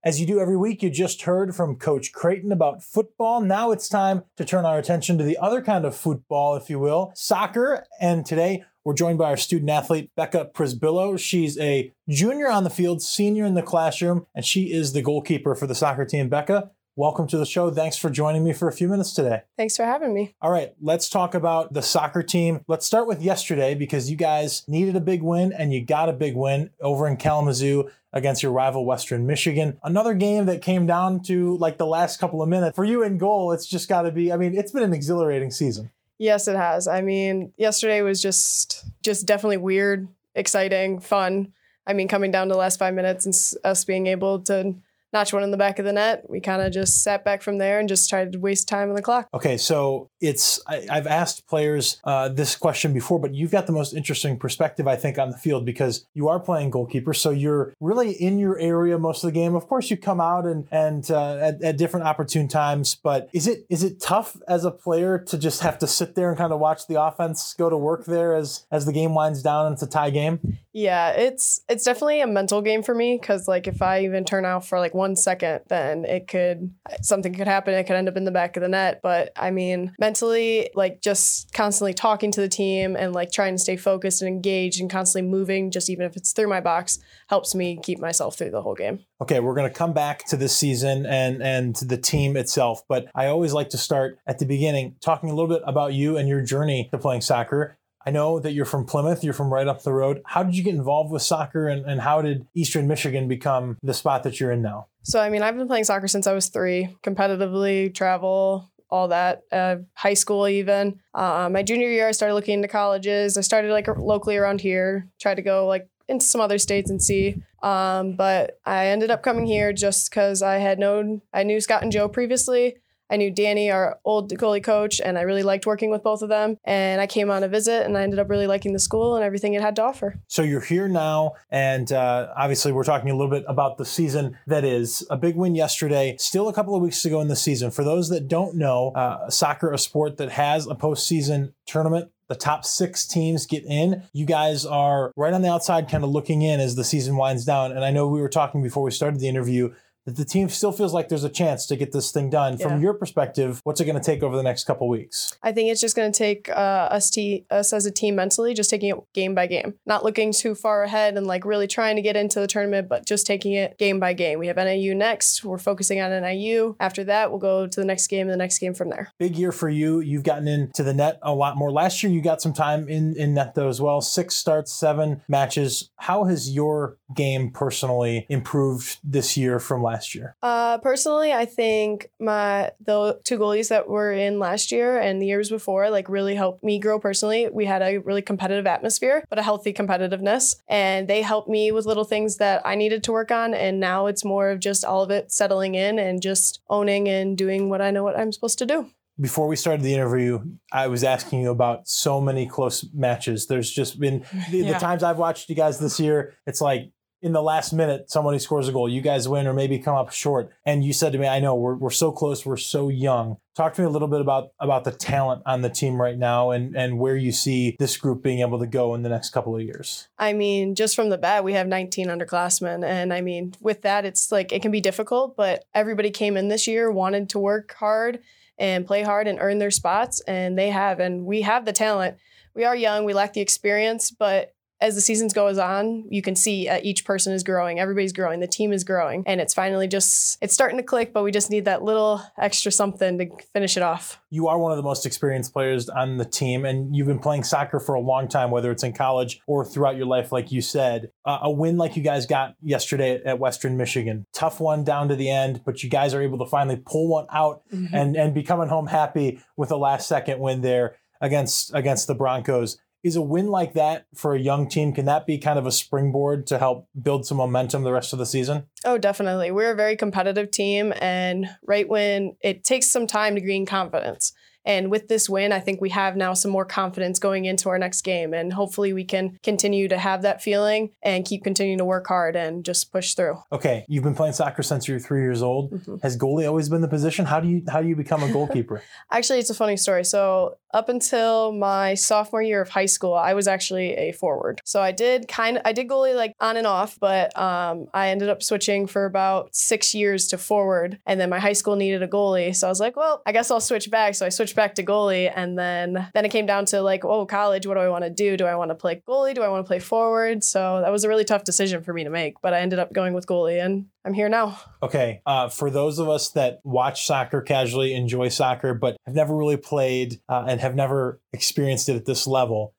As 0.04 0.20
you 0.20 0.26
do 0.26 0.38
every 0.38 0.56
week, 0.56 0.84
you 0.84 0.90
just 0.90 1.22
heard 1.22 1.56
from 1.56 1.74
Coach 1.74 2.12
Creighton 2.12 2.52
about 2.52 2.84
football. 2.84 3.40
Now 3.40 3.72
it's 3.72 3.88
time 3.88 4.22
to 4.36 4.44
turn 4.44 4.64
our 4.64 4.78
attention 4.78 5.18
to 5.18 5.24
the 5.24 5.38
other 5.38 5.60
kind 5.60 5.84
of 5.84 5.96
football, 5.96 6.54
if 6.54 6.70
you 6.70 6.78
will, 6.78 7.10
soccer. 7.16 7.84
And 8.00 8.24
today 8.24 8.62
we're 8.86 8.94
joined 8.94 9.18
by 9.18 9.30
our 9.30 9.36
student 9.36 9.68
athlete, 9.68 10.12
Becca 10.14 10.52
Prisbillo. 10.54 11.18
She's 11.18 11.58
a 11.58 11.92
junior 12.08 12.48
on 12.48 12.62
the 12.62 12.70
field, 12.70 13.02
senior 13.02 13.44
in 13.44 13.54
the 13.54 13.62
classroom, 13.62 14.28
and 14.32 14.44
she 14.44 14.72
is 14.72 14.92
the 14.92 15.02
goalkeeper 15.02 15.56
for 15.56 15.66
the 15.66 15.74
soccer 15.74 16.04
team. 16.04 16.28
Becca, 16.28 16.70
welcome 16.94 17.26
to 17.26 17.36
the 17.36 17.44
show. 17.44 17.68
Thanks 17.72 17.96
for 17.96 18.10
joining 18.10 18.44
me 18.44 18.52
for 18.52 18.68
a 18.68 18.72
few 18.72 18.86
minutes 18.86 19.12
today. 19.12 19.42
Thanks 19.56 19.76
for 19.76 19.84
having 19.84 20.14
me. 20.14 20.36
All 20.40 20.52
right, 20.52 20.72
let's 20.80 21.08
talk 21.08 21.34
about 21.34 21.72
the 21.72 21.82
soccer 21.82 22.22
team. 22.22 22.60
Let's 22.68 22.86
start 22.86 23.08
with 23.08 23.20
yesterday 23.20 23.74
because 23.74 24.08
you 24.08 24.16
guys 24.16 24.62
needed 24.68 24.94
a 24.94 25.00
big 25.00 25.20
win 25.20 25.52
and 25.52 25.72
you 25.72 25.84
got 25.84 26.08
a 26.08 26.12
big 26.12 26.36
win 26.36 26.70
over 26.80 27.08
in 27.08 27.16
Kalamazoo 27.16 27.90
against 28.12 28.44
your 28.44 28.52
rival 28.52 28.86
Western 28.86 29.26
Michigan. 29.26 29.80
Another 29.82 30.14
game 30.14 30.46
that 30.46 30.62
came 30.62 30.86
down 30.86 31.24
to 31.24 31.56
like 31.56 31.76
the 31.76 31.86
last 31.86 32.20
couple 32.20 32.40
of 32.40 32.48
minutes. 32.48 32.76
For 32.76 32.84
you 32.84 33.02
in 33.02 33.18
goal, 33.18 33.50
it's 33.50 33.66
just 33.66 33.88
got 33.88 34.02
to 34.02 34.12
be, 34.12 34.32
I 34.32 34.36
mean, 34.36 34.56
it's 34.56 34.70
been 34.70 34.84
an 34.84 34.94
exhilarating 34.94 35.50
season. 35.50 35.90
Yes, 36.18 36.48
it 36.48 36.56
has. 36.56 36.88
I 36.88 37.02
mean, 37.02 37.52
yesterday 37.56 38.00
was 38.02 38.22
just 38.22 38.84
just 39.02 39.26
definitely 39.26 39.58
weird, 39.58 40.08
exciting, 40.34 41.00
fun. 41.00 41.52
I 41.86 41.92
mean, 41.92 42.08
coming 42.08 42.30
down 42.30 42.48
to 42.48 42.54
the 42.54 42.58
last 42.58 42.78
five 42.78 42.94
minutes 42.94 43.26
and 43.26 43.34
us 43.64 43.84
being 43.84 44.06
able 44.06 44.40
to 44.40 44.74
notch 45.16 45.32
one 45.32 45.42
in 45.42 45.50
the 45.50 45.56
back 45.56 45.78
of 45.78 45.86
the 45.86 45.92
net. 45.92 46.28
We 46.28 46.40
kind 46.40 46.60
of 46.60 46.72
just 46.72 47.02
sat 47.02 47.24
back 47.24 47.40
from 47.40 47.56
there 47.56 47.78
and 47.78 47.88
just 47.88 48.10
tried 48.10 48.32
to 48.32 48.38
waste 48.38 48.68
time 48.68 48.90
on 48.90 48.94
the 48.94 49.02
clock. 49.02 49.28
Okay, 49.32 49.56
so 49.56 50.10
it's 50.20 50.60
I, 50.66 50.86
have 50.90 51.06
asked 51.06 51.46
players 51.46 52.00
uh, 52.04 52.28
this 52.28 52.54
question 52.54 52.92
before, 52.92 53.18
but 53.18 53.34
you've 53.34 53.50
got 53.50 53.66
the 53.66 53.72
most 53.72 53.94
interesting 53.94 54.38
perspective, 54.38 54.86
I 54.86 54.96
think, 54.96 55.18
on 55.18 55.30
the 55.30 55.38
field 55.38 55.64
because 55.64 56.06
you 56.12 56.28
are 56.28 56.38
playing 56.38 56.70
goalkeeper, 56.70 57.14
so 57.14 57.30
you're 57.30 57.72
really 57.80 58.12
in 58.12 58.38
your 58.38 58.58
area 58.58 58.98
most 58.98 59.24
of 59.24 59.28
the 59.28 59.32
game. 59.32 59.54
Of 59.54 59.66
course, 59.68 59.90
you 59.90 59.96
come 59.96 60.20
out 60.20 60.44
and 60.44 60.68
and 60.70 61.10
uh, 61.10 61.36
at, 61.36 61.62
at 61.62 61.78
different 61.78 62.06
opportune 62.06 62.46
times, 62.46 62.94
but 62.94 63.30
is 63.32 63.46
it 63.46 63.64
is 63.70 63.82
it 63.82 64.00
tough 64.00 64.36
as 64.46 64.66
a 64.66 64.70
player 64.70 65.18
to 65.18 65.38
just 65.38 65.62
have 65.62 65.78
to 65.78 65.86
sit 65.86 66.14
there 66.14 66.28
and 66.28 66.36
kind 66.36 66.52
of 66.52 66.60
watch 66.60 66.86
the 66.88 67.00
offense 67.00 67.54
go 67.54 67.70
to 67.70 67.76
work 67.76 68.04
there 68.04 68.34
as 68.34 68.66
as 68.70 68.84
the 68.84 68.92
game 68.92 69.14
winds 69.14 69.42
down 69.42 69.66
and 69.66 69.72
it's 69.72 69.82
a 69.82 69.86
tie 69.86 70.10
game? 70.10 70.58
Yeah, 70.72 71.12
it's 71.12 71.62
it's 71.70 71.84
definitely 71.84 72.20
a 72.20 72.26
mental 72.26 72.60
game 72.60 72.82
for 72.82 72.94
me 72.94 73.16
because 73.18 73.48
like 73.48 73.66
if 73.66 73.80
I 73.80 74.04
even 74.04 74.26
turn 74.26 74.44
out 74.44 74.66
for 74.66 74.78
like 74.78 74.92
one 74.92 75.05
second, 75.14 75.60
then 75.68 76.04
it 76.04 76.26
could 76.26 76.74
something 77.02 77.34
could 77.34 77.46
happen. 77.46 77.74
It 77.74 77.84
could 77.84 77.96
end 77.96 78.08
up 78.08 78.16
in 78.16 78.24
the 78.24 78.30
back 78.30 78.56
of 78.56 78.62
the 78.62 78.68
net. 78.68 79.00
But 79.02 79.30
I 79.36 79.50
mean, 79.50 79.92
mentally, 80.00 80.70
like 80.74 81.02
just 81.02 81.52
constantly 81.52 81.94
talking 81.94 82.32
to 82.32 82.40
the 82.40 82.48
team 82.48 82.96
and 82.96 83.12
like 83.12 83.30
trying 83.30 83.54
to 83.54 83.58
stay 83.58 83.76
focused 83.76 84.22
and 84.22 84.28
engaged 84.28 84.80
and 84.80 84.90
constantly 84.90 85.30
moving, 85.30 85.70
just 85.70 85.90
even 85.90 86.06
if 86.06 86.16
it's 86.16 86.32
through 86.32 86.48
my 86.48 86.60
box, 86.60 86.98
helps 87.28 87.54
me 87.54 87.78
keep 87.82 87.98
myself 87.98 88.36
through 88.36 88.50
the 88.50 88.62
whole 88.62 88.74
game. 88.74 89.00
Okay, 89.20 89.40
we're 89.40 89.54
going 89.54 89.70
to 89.70 89.78
come 89.78 89.92
back 89.92 90.24
to 90.26 90.36
this 90.36 90.56
season 90.56 91.06
and 91.06 91.42
and 91.42 91.76
to 91.76 91.84
the 91.84 91.96
team 91.96 92.36
itself, 92.36 92.82
but 92.88 93.06
I 93.14 93.26
always 93.26 93.52
like 93.52 93.68
to 93.70 93.78
start 93.78 94.18
at 94.26 94.38
the 94.38 94.46
beginning, 94.46 94.96
talking 95.00 95.30
a 95.30 95.34
little 95.34 95.48
bit 95.48 95.62
about 95.66 95.92
you 95.92 96.16
and 96.16 96.28
your 96.28 96.42
journey 96.42 96.88
to 96.90 96.98
playing 96.98 97.20
soccer. 97.20 97.78
I 98.06 98.12
know 98.12 98.38
that 98.38 98.52
you're 98.52 98.64
from 98.64 98.86
Plymouth, 98.86 99.24
you're 99.24 99.34
from 99.34 99.52
right 99.52 99.66
up 99.66 99.82
the 99.82 99.92
road. 99.92 100.22
How 100.24 100.44
did 100.44 100.56
you 100.56 100.62
get 100.62 100.76
involved 100.76 101.10
with 101.10 101.22
soccer 101.22 101.66
and, 101.66 101.84
and 101.84 102.00
how 102.00 102.22
did 102.22 102.46
Eastern 102.54 102.86
Michigan 102.86 103.26
become 103.26 103.78
the 103.82 103.92
spot 103.92 104.22
that 104.22 104.38
you're 104.38 104.52
in 104.52 104.62
now? 104.62 104.86
So, 105.02 105.20
I 105.20 105.28
mean, 105.28 105.42
I've 105.42 105.56
been 105.56 105.66
playing 105.66 105.84
soccer 105.84 106.06
since 106.06 106.28
I 106.28 106.32
was 106.32 106.48
three, 106.48 106.96
competitively, 107.02 107.92
travel, 107.92 108.70
all 108.90 109.08
that, 109.08 109.42
uh, 109.50 109.76
high 109.94 110.14
school 110.14 110.46
even. 110.46 111.00
Uh, 111.14 111.48
my 111.50 111.64
junior 111.64 111.88
year, 111.88 112.06
I 112.06 112.12
started 112.12 112.34
looking 112.34 112.54
into 112.54 112.68
colleges. 112.68 113.36
I 113.36 113.40
started 113.40 113.72
like 113.72 113.88
locally 113.88 114.36
around 114.36 114.60
here, 114.60 115.08
tried 115.20 115.34
to 115.36 115.42
go 115.42 115.66
like 115.66 115.88
into 116.08 116.24
some 116.24 116.40
other 116.40 116.58
states 116.58 116.90
and 116.90 117.02
see. 117.02 117.42
Um, 117.60 118.14
but 118.14 118.60
I 118.64 118.86
ended 118.86 119.10
up 119.10 119.24
coming 119.24 119.46
here 119.46 119.72
just 119.72 120.10
because 120.10 120.42
I 120.42 120.58
had 120.58 120.78
known, 120.78 121.22
I 121.32 121.42
knew 121.42 121.60
Scott 121.60 121.82
and 121.82 121.90
Joe 121.90 122.08
previously. 122.08 122.76
I 123.10 123.16
knew 123.16 123.30
Danny, 123.30 123.70
our 123.70 123.98
old 124.04 124.32
goalie 124.32 124.62
coach, 124.62 125.00
and 125.00 125.18
I 125.18 125.22
really 125.22 125.42
liked 125.42 125.66
working 125.66 125.90
with 125.90 126.02
both 126.02 126.22
of 126.22 126.28
them. 126.28 126.56
And 126.64 127.00
I 127.00 127.06
came 127.06 127.30
on 127.30 127.44
a 127.44 127.48
visit 127.48 127.86
and 127.86 127.96
I 127.96 128.02
ended 128.02 128.18
up 128.18 128.28
really 128.28 128.46
liking 128.46 128.72
the 128.72 128.78
school 128.78 129.16
and 129.16 129.24
everything 129.24 129.54
it 129.54 129.62
had 129.62 129.76
to 129.76 129.82
offer. 129.82 130.20
So 130.26 130.42
you're 130.42 130.60
here 130.60 130.88
now, 130.88 131.34
and 131.50 131.90
uh, 131.92 132.32
obviously, 132.36 132.72
we're 132.72 132.84
talking 132.84 133.10
a 133.10 133.14
little 133.14 133.30
bit 133.30 133.44
about 133.48 133.78
the 133.78 133.84
season 133.84 134.36
that 134.46 134.64
is 134.64 135.06
a 135.10 135.16
big 135.16 135.36
win 135.36 135.54
yesterday, 135.54 136.16
still 136.18 136.48
a 136.48 136.52
couple 136.52 136.74
of 136.74 136.82
weeks 136.82 137.02
to 137.02 137.10
go 137.10 137.20
in 137.20 137.28
the 137.28 137.36
season. 137.36 137.70
For 137.70 137.84
those 137.84 138.08
that 138.08 138.28
don't 138.28 138.56
know, 138.56 138.90
uh, 138.90 139.30
soccer, 139.30 139.72
a 139.72 139.78
sport 139.78 140.16
that 140.18 140.32
has 140.32 140.66
a 140.66 140.74
postseason 140.74 141.52
tournament 141.66 142.10
the 142.28 142.34
top 142.34 142.64
six 142.64 143.06
teams 143.06 143.46
get 143.46 143.64
in. 143.64 144.02
You 144.12 144.26
guys 144.26 144.66
are 144.66 145.12
right 145.16 145.32
on 145.32 145.42
the 145.42 145.50
outside, 145.50 145.88
kind 145.88 146.04
of 146.04 146.10
looking 146.10 146.42
in 146.42 146.60
as 146.60 146.74
the 146.74 146.84
season 146.84 147.16
winds 147.16 147.44
down. 147.44 147.72
And 147.72 147.84
I 147.84 147.90
know 147.90 148.08
we 148.08 148.20
were 148.20 148.28
talking 148.28 148.62
before 148.62 148.82
we 148.82 148.90
started 148.90 149.20
the 149.20 149.28
interview 149.28 149.72
that 150.06 150.16
the 150.16 150.24
team 150.24 150.48
still 150.48 150.72
feels 150.72 150.94
like 150.94 151.08
there's 151.08 151.24
a 151.24 151.28
chance 151.28 151.66
to 151.66 151.76
get 151.76 151.92
this 151.92 152.12
thing 152.12 152.30
done. 152.30 152.56
Yeah. 152.56 152.68
From 152.68 152.80
your 152.80 152.94
perspective, 152.94 153.60
what's 153.64 153.80
it 153.80 153.84
going 153.84 153.98
to 153.98 154.04
take 154.04 154.22
over 154.22 154.36
the 154.36 154.42
next 154.42 154.64
couple 154.64 154.88
weeks? 154.88 155.36
I 155.42 155.52
think 155.52 155.70
it's 155.70 155.80
just 155.80 155.96
going 155.96 156.10
to 156.10 156.16
take 156.16 156.48
uh, 156.48 156.88
us, 156.90 157.10
te- 157.10 157.44
us 157.50 157.72
as 157.72 157.86
a 157.86 157.90
team 157.90 158.14
mentally, 158.14 158.54
just 158.54 158.70
taking 158.70 158.90
it 158.90 158.96
game 159.12 159.34
by 159.34 159.46
game, 159.46 159.74
not 159.84 160.04
looking 160.04 160.32
too 160.32 160.54
far 160.54 160.84
ahead 160.84 161.16
and 161.16 161.26
like 161.26 161.44
really 161.44 161.66
trying 161.66 161.96
to 161.96 162.02
get 162.02 162.16
into 162.16 162.38
the 162.38 162.46
tournament, 162.46 162.88
but 162.88 163.04
just 163.04 163.26
taking 163.26 163.52
it 163.52 163.76
game 163.78 163.98
by 163.98 164.12
game. 164.12 164.38
We 164.38 164.46
have 164.46 164.56
NIU 164.56 164.94
next. 164.94 165.44
We're 165.44 165.58
focusing 165.58 166.00
on 166.00 166.10
NIU. 166.22 166.76
After 166.78 167.02
that, 167.04 167.30
we'll 167.30 167.40
go 167.40 167.66
to 167.66 167.80
the 167.80 167.86
next 167.86 168.06
game 168.06 168.28
and 168.28 168.30
the 168.30 168.36
next 168.36 168.60
game 168.60 168.74
from 168.74 168.90
there. 168.90 169.12
Big 169.18 169.36
year 169.36 169.50
for 169.50 169.68
you. 169.68 170.00
You've 170.00 170.22
gotten 170.22 170.46
into 170.46 170.84
the 170.84 170.94
net 170.94 171.18
a 171.22 171.34
lot 171.34 171.56
more. 171.56 171.72
Last 171.72 172.02
year, 172.02 172.12
you 172.12 172.22
got 172.22 172.40
some 172.40 172.52
time 172.52 172.88
in, 172.88 173.16
in 173.16 173.34
net 173.34 173.56
though 173.56 173.68
as 173.68 173.80
well. 173.80 174.00
Six 174.00 174.36
starts, 174.36 174.72
seven 174.72 175.22
matches. 175.28 175.90
How 175.96 176.24
has 176.24 176.54
your 176.54 176.96
game 177.14 177.50
personally 177.50 178.26
improved 178.28 178.98
this 179.02 179.36
year 179.36 179.58
from 179.58 179.82
last 179.82 179.95
year? 180.14 180.36
Uh, 180.42 180.78
personally, 180.78 181.32
I 181.32 181.44
think 181.44 182.10
my 182.20 182.72
the 182.84 183.20
two 183.24 183.38
goalies 183.38 183.68
that 183.68 183.88
were 183.88 184.12
in 184.12 184.38
last 184.38 184.72
year 184.72 184.98
and 184.98 185.20
the 185.20 185.26
years 185.26 185.48
before 185.48 185.90
like 185.90 186.08
really 186.08 186.34
helped 186.34 186.62
me 186.62 186.78
grow 186.78 186.98
personally. 186.98 187.48
We 187.52 187.64
had 187.64 187.82
a 187.82 187.98
really 187.98 188.22
competitive 188.22 188.66
atmosphere, 188.66 189.24
but 189.28 189.38
a 189.38 189.42
healthy 189.42 189.72
competitiveness, 189.72 190.56
and 190.68 191.08
they 191.08 191.22
helped 191.22 191.48
me 191.48 191.72
with 191.72 191.86
little 191.86 192.04
things 192.04 192.36
that 192.36 192.62
I 192.64 192.74
needed 192.74 193.04
to 193.04 193.12
work 193.12 193.30
on. 193.30 193.54
And 193.54 193.80
now 193.80 194.06
it's 194.06 194.24
more 194.24 194.50
of 194.50 194.60
just 194.60 194.84
all 194.84 195.02
of 195.02 195.10
it 195.10 195.32
settling 195.32 195.74
in 195.74 195.98
and 195.98 196.20
just 196.22 196.60
owning 196.68 197.08
and 197.08 197.36
doing 197.36 197.68
what 197.68 197.80
I 197.80 197.90
know 197.90 198.04
what 198.04 198.18
I'm 198.18 198.32
supposed 198.32 198.58
to 198.58 198.66
do 198.66 198.90
before 199.18 199.46
we 199.48 199.56
started 199.56 199.82
the 199.82 199.94
interview, 199.94 200.40
I 200.70 200.88
was 200.88 201.02
asking 201.02 201.40
you 201.40 201.50
about 201.50 201.88
so 201.88 202.20
many 202.20 202.46
close 202.46 202.86
matches. 202.92 203.46
There's 203.46 203.70
just 203.70 203.98
been 203.98 204.24
the, 204.50 204.58
yeah. 204.58 204.72
the, 204.74 204.78
times 204.78 205.02
I've 205.02 205.16
watched 205.16 205.48
you 205.48 205.54
guys 205.54 205.78
this 205.78 205.98
year. 205.98 206.34
It's 206.46 206.60
like 206.60 206.90
in 207.22 207.32
the 207.32 207.42
last 207.42 207.72
minute, 207.72 208.10
somebody 208.10 208.38
scores 208.38 208.68
a 208.68 208.72
goal, 208.72 208.88
you 208.88 209.00
guys 209.00 209.28
win 209.28 209.46
or 209.46 209.54
maybe 209.54 209.78
come 209.78 209.96
up 209.96 210.12
short. 210.12 210.50
And 210.64 210.84
you 210.84 210.92
said 210.92 211.12
to 211.12 211.18
me, 211.18 211.26
I 211.26 211.40
know 211.40 211.54
we're, 211.54 211.74
we're 211.74 211.90
so 211.90 212.12
close, 212.12 212.44
we're 212.44 212.56
so 212.56 212.88
young. 212.88 213.38
Talk 213.54 213.74
to 213.74 213.80
me 213.80 213.86
a 213.86 213.90
little 213.90 214.08
bit 214.08 214.20
about, 214.20 214.50
about 214.60 214.84
the 214.84 214.92
talent 214.92 215.42
on 215.46 215.62
the 215.62 215.70
team 215.70 216.00
right 216.00 216.18
now 216.18 216.50
and, 216.50 216.76
and 216.76 216.98
where 216.98 217.16
you 217.16 217.32
see 217.32 217.74
this 217.78 217.96
group 217.96 218.22
being 218.22 218.40
able 218.40 218.58
to 218.58 218.66
go 218.66 218.94
in 218.94 219.02
the 219.02 219.08
next 219.08 219.30
couple 219.30 219.56
of 219.56 219.62
years. 219.62 220.08
I 220.18 220.34
mean, 220.34 220.74
just 220.74 220.94
from 220.94 221.08
the 221.08 221.16
bat, 221.16 221.42
we 221.42 221.54
have 221.54 221.66
19 221.66 222.08
underclassmen. 222.08 222.84
And 222.84 223.14
I 223.14 223.22
mean, 223.22 223.54
with 223.60 223.82
that, 223.82 224.04
it's 224.04 224.30
like 224.30 224.52
it 224.52 224.60
can 224.60 224.70
be 224.70 224.82
difficult, 224.82 225.36
but 225.36 225.64
everybody 225.74 226.10
came 226.10 226.36
in 226.36 226.48
this 226.48 226.66
year, 226.66 226.90
wanted 226.90 227.30
to 227.30 227.38
work 227.38 227.74
hard 227.74 228.20
and 228.58 228.86
play 228.86 229.02
hard 229.02 229.26
and 229.26 229.38
earn 229.40 229.58
their 229.58 229.70
spots. 229.70 230.20
And 230.28 230.58
they 230.58 230.68
have, 230.68 231.00
and 231.00 231.24
we 231.24 231.42
have 231.42 231.64
the 231.64 231.72
talent. 231.72 232.18
We 232.54 232.64
are 232.64 232.76
young, 232.76 233.04
we 233.04 233.14
lack 233.14 233.34
the 233.34 233.42
experience, 233.42 234.10
but 234.10 234.54
as 234.80 234.94
the 234.94 235.00
seasons 235.00 235.32
goes 235.32 235.58
on, 235.58 236.04
you 236.10 236.20
can 236.20 236.36
see 236.36 236.68
uh, 236.68 236.80
each 236.82 237.04
person 237.04 237.32
is 237.32 237.42
growing. 237.42 237.80
Everybody's 237.80 238.12
growing. 238.12 238.40
The 238.40 238.46
team 238.46 238.72
is 238.72 238.84
growing, 238.84 239.22
and 239.26 239.40
it's 239.40 239.54
finally 239.54 239.88
just 239.88 240.38
it's 240.42 240.52
starting 240.52 240.76
to 240.76 240.82
click. 240.82 241.12
But 241.12 241.22
we 241.22 241.32
just 241.32 241.50
need 241.50 241.64
that 241.64 241.82
little 241.82 242.22
extra 242.38 242.70
something 242.70 243.18
to 243.18 243.28
finish 243.52 243.76
it 243.76 243.82
off. 243.82 244.20
You 244.30 244.48
are 244.48 244.58
one 244.58 244.72
of 244.72 244.76
the 244.76 244.82
most 244.82 245.06
experienced 245.06 245.52
players 245.52 245.88
on 245.88 246.18
the 246.18 246.24
team, 246.24 246.64
and 246.64 246.94
you've 246.94 247.06
been 247.06 247.18
playing 247.18 247.44
soccer 247.44 247.80
for 247.80 247.94
a 247.94 248.00
long 248.00 248.28
time, 248.28 248.50
whether 248.50 248.70
it's 248.70 248.82
in 248.82 248.92
college 248.92 249.40
or 249.46 249.64
throughout 249.64 249.96
your 249.96 250.06
life, 250.06 250.30
like 250.30 250.52
you 250.52 250.60
said. 250.60 251.10
Uh, 251.24 251.38
a 251.42 251.50
win 251.50 251.78
like 251.78 251.96
you 251.96 252.02
guys 252.02 252.26
got 252.26 252.54
yesterday 252.62 253.22
at 253.24 253.38
Western 253.38 253.76
Michigan, 253.76 254.26
tough 254.34 254.60
one 254.60 254.84
down 254.84 255.08
to 255.08 255.16
the 255.16 255.30
end, 255.30 255.62
but 255.64 255.82
you 255.82 255.88
guys 255.88 256.12
are 256.12 256.20
able 256.20 256.38
to 256.38 256.46
finally 256.46 256.80
pull 256.84 257.08
one 257.08 257.26
out 257.32 257.62
mm-hmm. 257.72 257.94
and 257.94 258.16
and 258.16 258.34
be 258.34 258.42
coming 258.42 258.68
home 258.68 258.86
happy 258.86 259.40
with 259.56 259.70
a 259.70 259.76
last 259.76 260.06
second 260.06 260.38
win 260.38 260.60
there 260.60 260.96
against 261.20 261.74
against 261.74 262.06
the 262.06 262.14
Broncos 262.14 262.78
Is 263.06 263.14
a 263.14 263.22
win 263.22 263.46
like 263.46 263.74
that 263.74 264.06
for 264.16 264.34
a 264.34 264.40
young 264.40 264.68
team, 264.68 264.92
can 264.92 265.04
that 265.04 265.26
be 265.26 265.38
kind 265.38 265.60
of 265.60 265.64
a 265.64 265.70
springboard 265.70 266.44
to 266.48 266.58
help 266.58 266.88
build 267.00 267.24
some 267.24 267.36
momentum 267.36 267.84
the 267.84 267.92
rest 267.92 268.12
of 268.12 268.18
the 268.18 268.26
season? 268.26 268.64
Oh, 268.84 268.98
definitely. 268.98 269.52
We're 269.52 269.70
a 269.70 269.76
very 269.76 269.94
competitive 269.94 270.50
team. 270.50 270.92
And 271.00 271.48
right 271.64 271.88
when 271.88 272.34
it 272.40 272.64
takes 272.64 272.90
some 272.90 273.06
time 273.06 273.36
to 273.36 273.40
gain 273.40 273.64
confidence. 273.64 274.32
And 274.66 274.90
with 274.90 275.08
this 275.08 275.28
win, 275.28 275.52
I 275.52 275.60
think 275.60 275.80
we 275.80 275.90
have 275.90 276.16
now 276.16 276.34
some 276.34 276.50
more 276.50 276.64
confidence 276.64 277.18
going 277.18 277.44
into 277.44 277.68
our 277.68 277.78
next 277.78 278.02
game. 278.02 278.34
And 278.34 278.52
hopefully 278.52 278.92
we 278.92 279.04
can 279.04 279.38
continue 279.42 279.88
to 279.88 279.96
have 279.96 280.22
that 280.22 280.42
feeling 280.42 280.90
and 281.02 281.24
keep 281.24 281.44
continuing 281.44 281.78
to 281.78 281.84
work 281.84 282.06
hard 282.08 282.36
and 282.36 282.64
just 282.64 282.92
push 282.92 283.14
through. 283.14 283.38
Okay. 283.52 283.84
You've 283.88 284.04
been 284.04 284.14
playing 284.14 284.34
soccer 284.34 284.62
since 284.62 284.88
you're 284.88 284.98
three 284.98 285.22
years 285.22 285.42
old. 285.42 285.70
Mm-hmm. 285.70 285.96
Has 286.02 286.18
goalie 286.18 286.46
always 286.46 286.68
been 286.68 286.80
the 286.80 286.88
position? 286.88 287.24
How 287.24 287.40
do 287.40 287.48
you 287.48 287.62
how 287.68 287.80
do 287.80 287.88
you 287.88 287.96
become 287.96 288.22
a 288.22 288.30
goalkeeper? 288.30 288.82
actually, 289.10 289.38
it's 289.38 289.50
a 289.50 289.54
funny 289.54 289.76
story. 289.76 290.04
So 290.04 290.56
up 290.74 290.88
until 290.88 291.52
my 291.52 291.94
sophomore 291.94 292.42
year 292.42 292.60
of 292.60 292.68
high 292.68 292.86
school, 292.86 293.14
I 293.14 293.34
was 293.34 293.48
actually 293.48 293.94
a 293.94 294.12
forward. 294.12 294.60
So 294.64 294.82
I 294.82 294.92
did 294.92 295.28
kind 295.28 295.56
of 295.56 295.62
I 295.64 295.72
did 295.72 295.88
goalie 295.88 296.14
like 296.14 296.34
on 296.40 296.56
and 296.56 296.66
off, 296.66 296.98
but 297.00 297.36
um, 297.38 297.86
I 297.94 298.08
ended 298.08 298.28
up 298.28 298.42
switching 298.42 298.86
for 298.86 299.04
about 299.04 299.54
six 299.54 299.94
years 299.94 300.26
to 300.28 300.38
forward. 300.38 300.98
And 301.06 301.20
then 301.20 301.30
my 301.30 301.38
high 301.38 301.52
school 301.52 301.76
needed 301.76 302.02
a 302.02 302.08
goalie. 302.08 302.54
So 302.54 302.66
I 302.66 302.70
was 302.70 302.80
like, 302.80 302.96
well, 302.96 303.22
I 303.24 303.32
guess 303.32 303.50
I'll 303.50 303.60
switch 303.60 303.90
back. 303.90 304.14
So 304.14 304.26
I 304.26 304.28
switched 304.28 304.55
back 304.56 304.74
to 304.76 304.82
goalie. 304.82 305.32
And 305.34 305.56
then 305.56 306.08
then 306.14 306.24
it 306.24 306.30
came 306.30 306.46
down 306.46 306.64
to 306.66 306.82
like, 306.82 307.04
oh, 307.04 307.26
college, 307.26 307.66
what 307.66 307.74
do 307.74 307.80
I 307.80 307.88
want 307.88 308.04
to 308.04 308.10
do? 308.10 308.36
Do 308.36 308.46
I 308.46 308.56
want 308.56 308.70
to 308.70 308.74
play 308.74 309.02
goalie? 309.08 309.34
Do 309.34 309.42
I 309.42 309.48
want 309.48 309.64
to 309.64 309.68
play 309.68 309.78
forward? 309.78 310.42
So 310.42 310.80
that 310.82 310.90
was 310.90 311.04
a 311.04 311.08
really 311.08 311.24
tough 311.24 311.44
decision 311.44 311.82
for 311.82 311.92
me 311.92 312.04
to 312.04 312.10
make. 312.10 312.40
But 312.42 312.54
I 312.54 312.60
ended 312.60 312.78
up 312.78 312.92
going 312.92 313.14
with 313.14 313.26
goalie 313.26 313.64
and 313.64 313.86
I'm 314.04 314.14
here 314.14 314.28
now. 314.28 314.58
Okay. 314.82 315.20
Uh, 315.24 315.48
for 315.48 315.70
those 315.70 315.98
of 315.98 316.08
us 316.08 316.30
that 316.30 316.60
watch 316.64 317.06
soccer 317.06 317.40
casually, 317.40 317.94
enjoy 317.94 318.28
soccer, 318.28 318.74
but 318.74 318.96
have 319.06 319.14
never 319.14 319.36
really 319.36 319.56
played 319.56 320.20
uh, 320.28 320.44
and 320.48 320.60
have 320.60 320.74
never 320.74 321.20
experienced 321.32 321.88
it 321.88 321.96
at 321.96 322.06
this 322.06 322.26
level, 322.26 322.74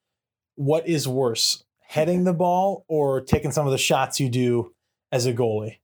what 0.55 0.87
is 0.87 1.07
worse, 1.07 1.63
heading 1.81 2.23
the 2.23 2.33
ball 2.33 2.83
or 2.87 3.21
taking 3.21 3.51
some 3.51 3.65
of 3.65 3.71
the 3.71 3.77
shots 3.77 4.19
you 4.19 4.29
do 4.29 4.73
as 5.11 5.25
a 5.25 5.33
goalie? 5.33 5.77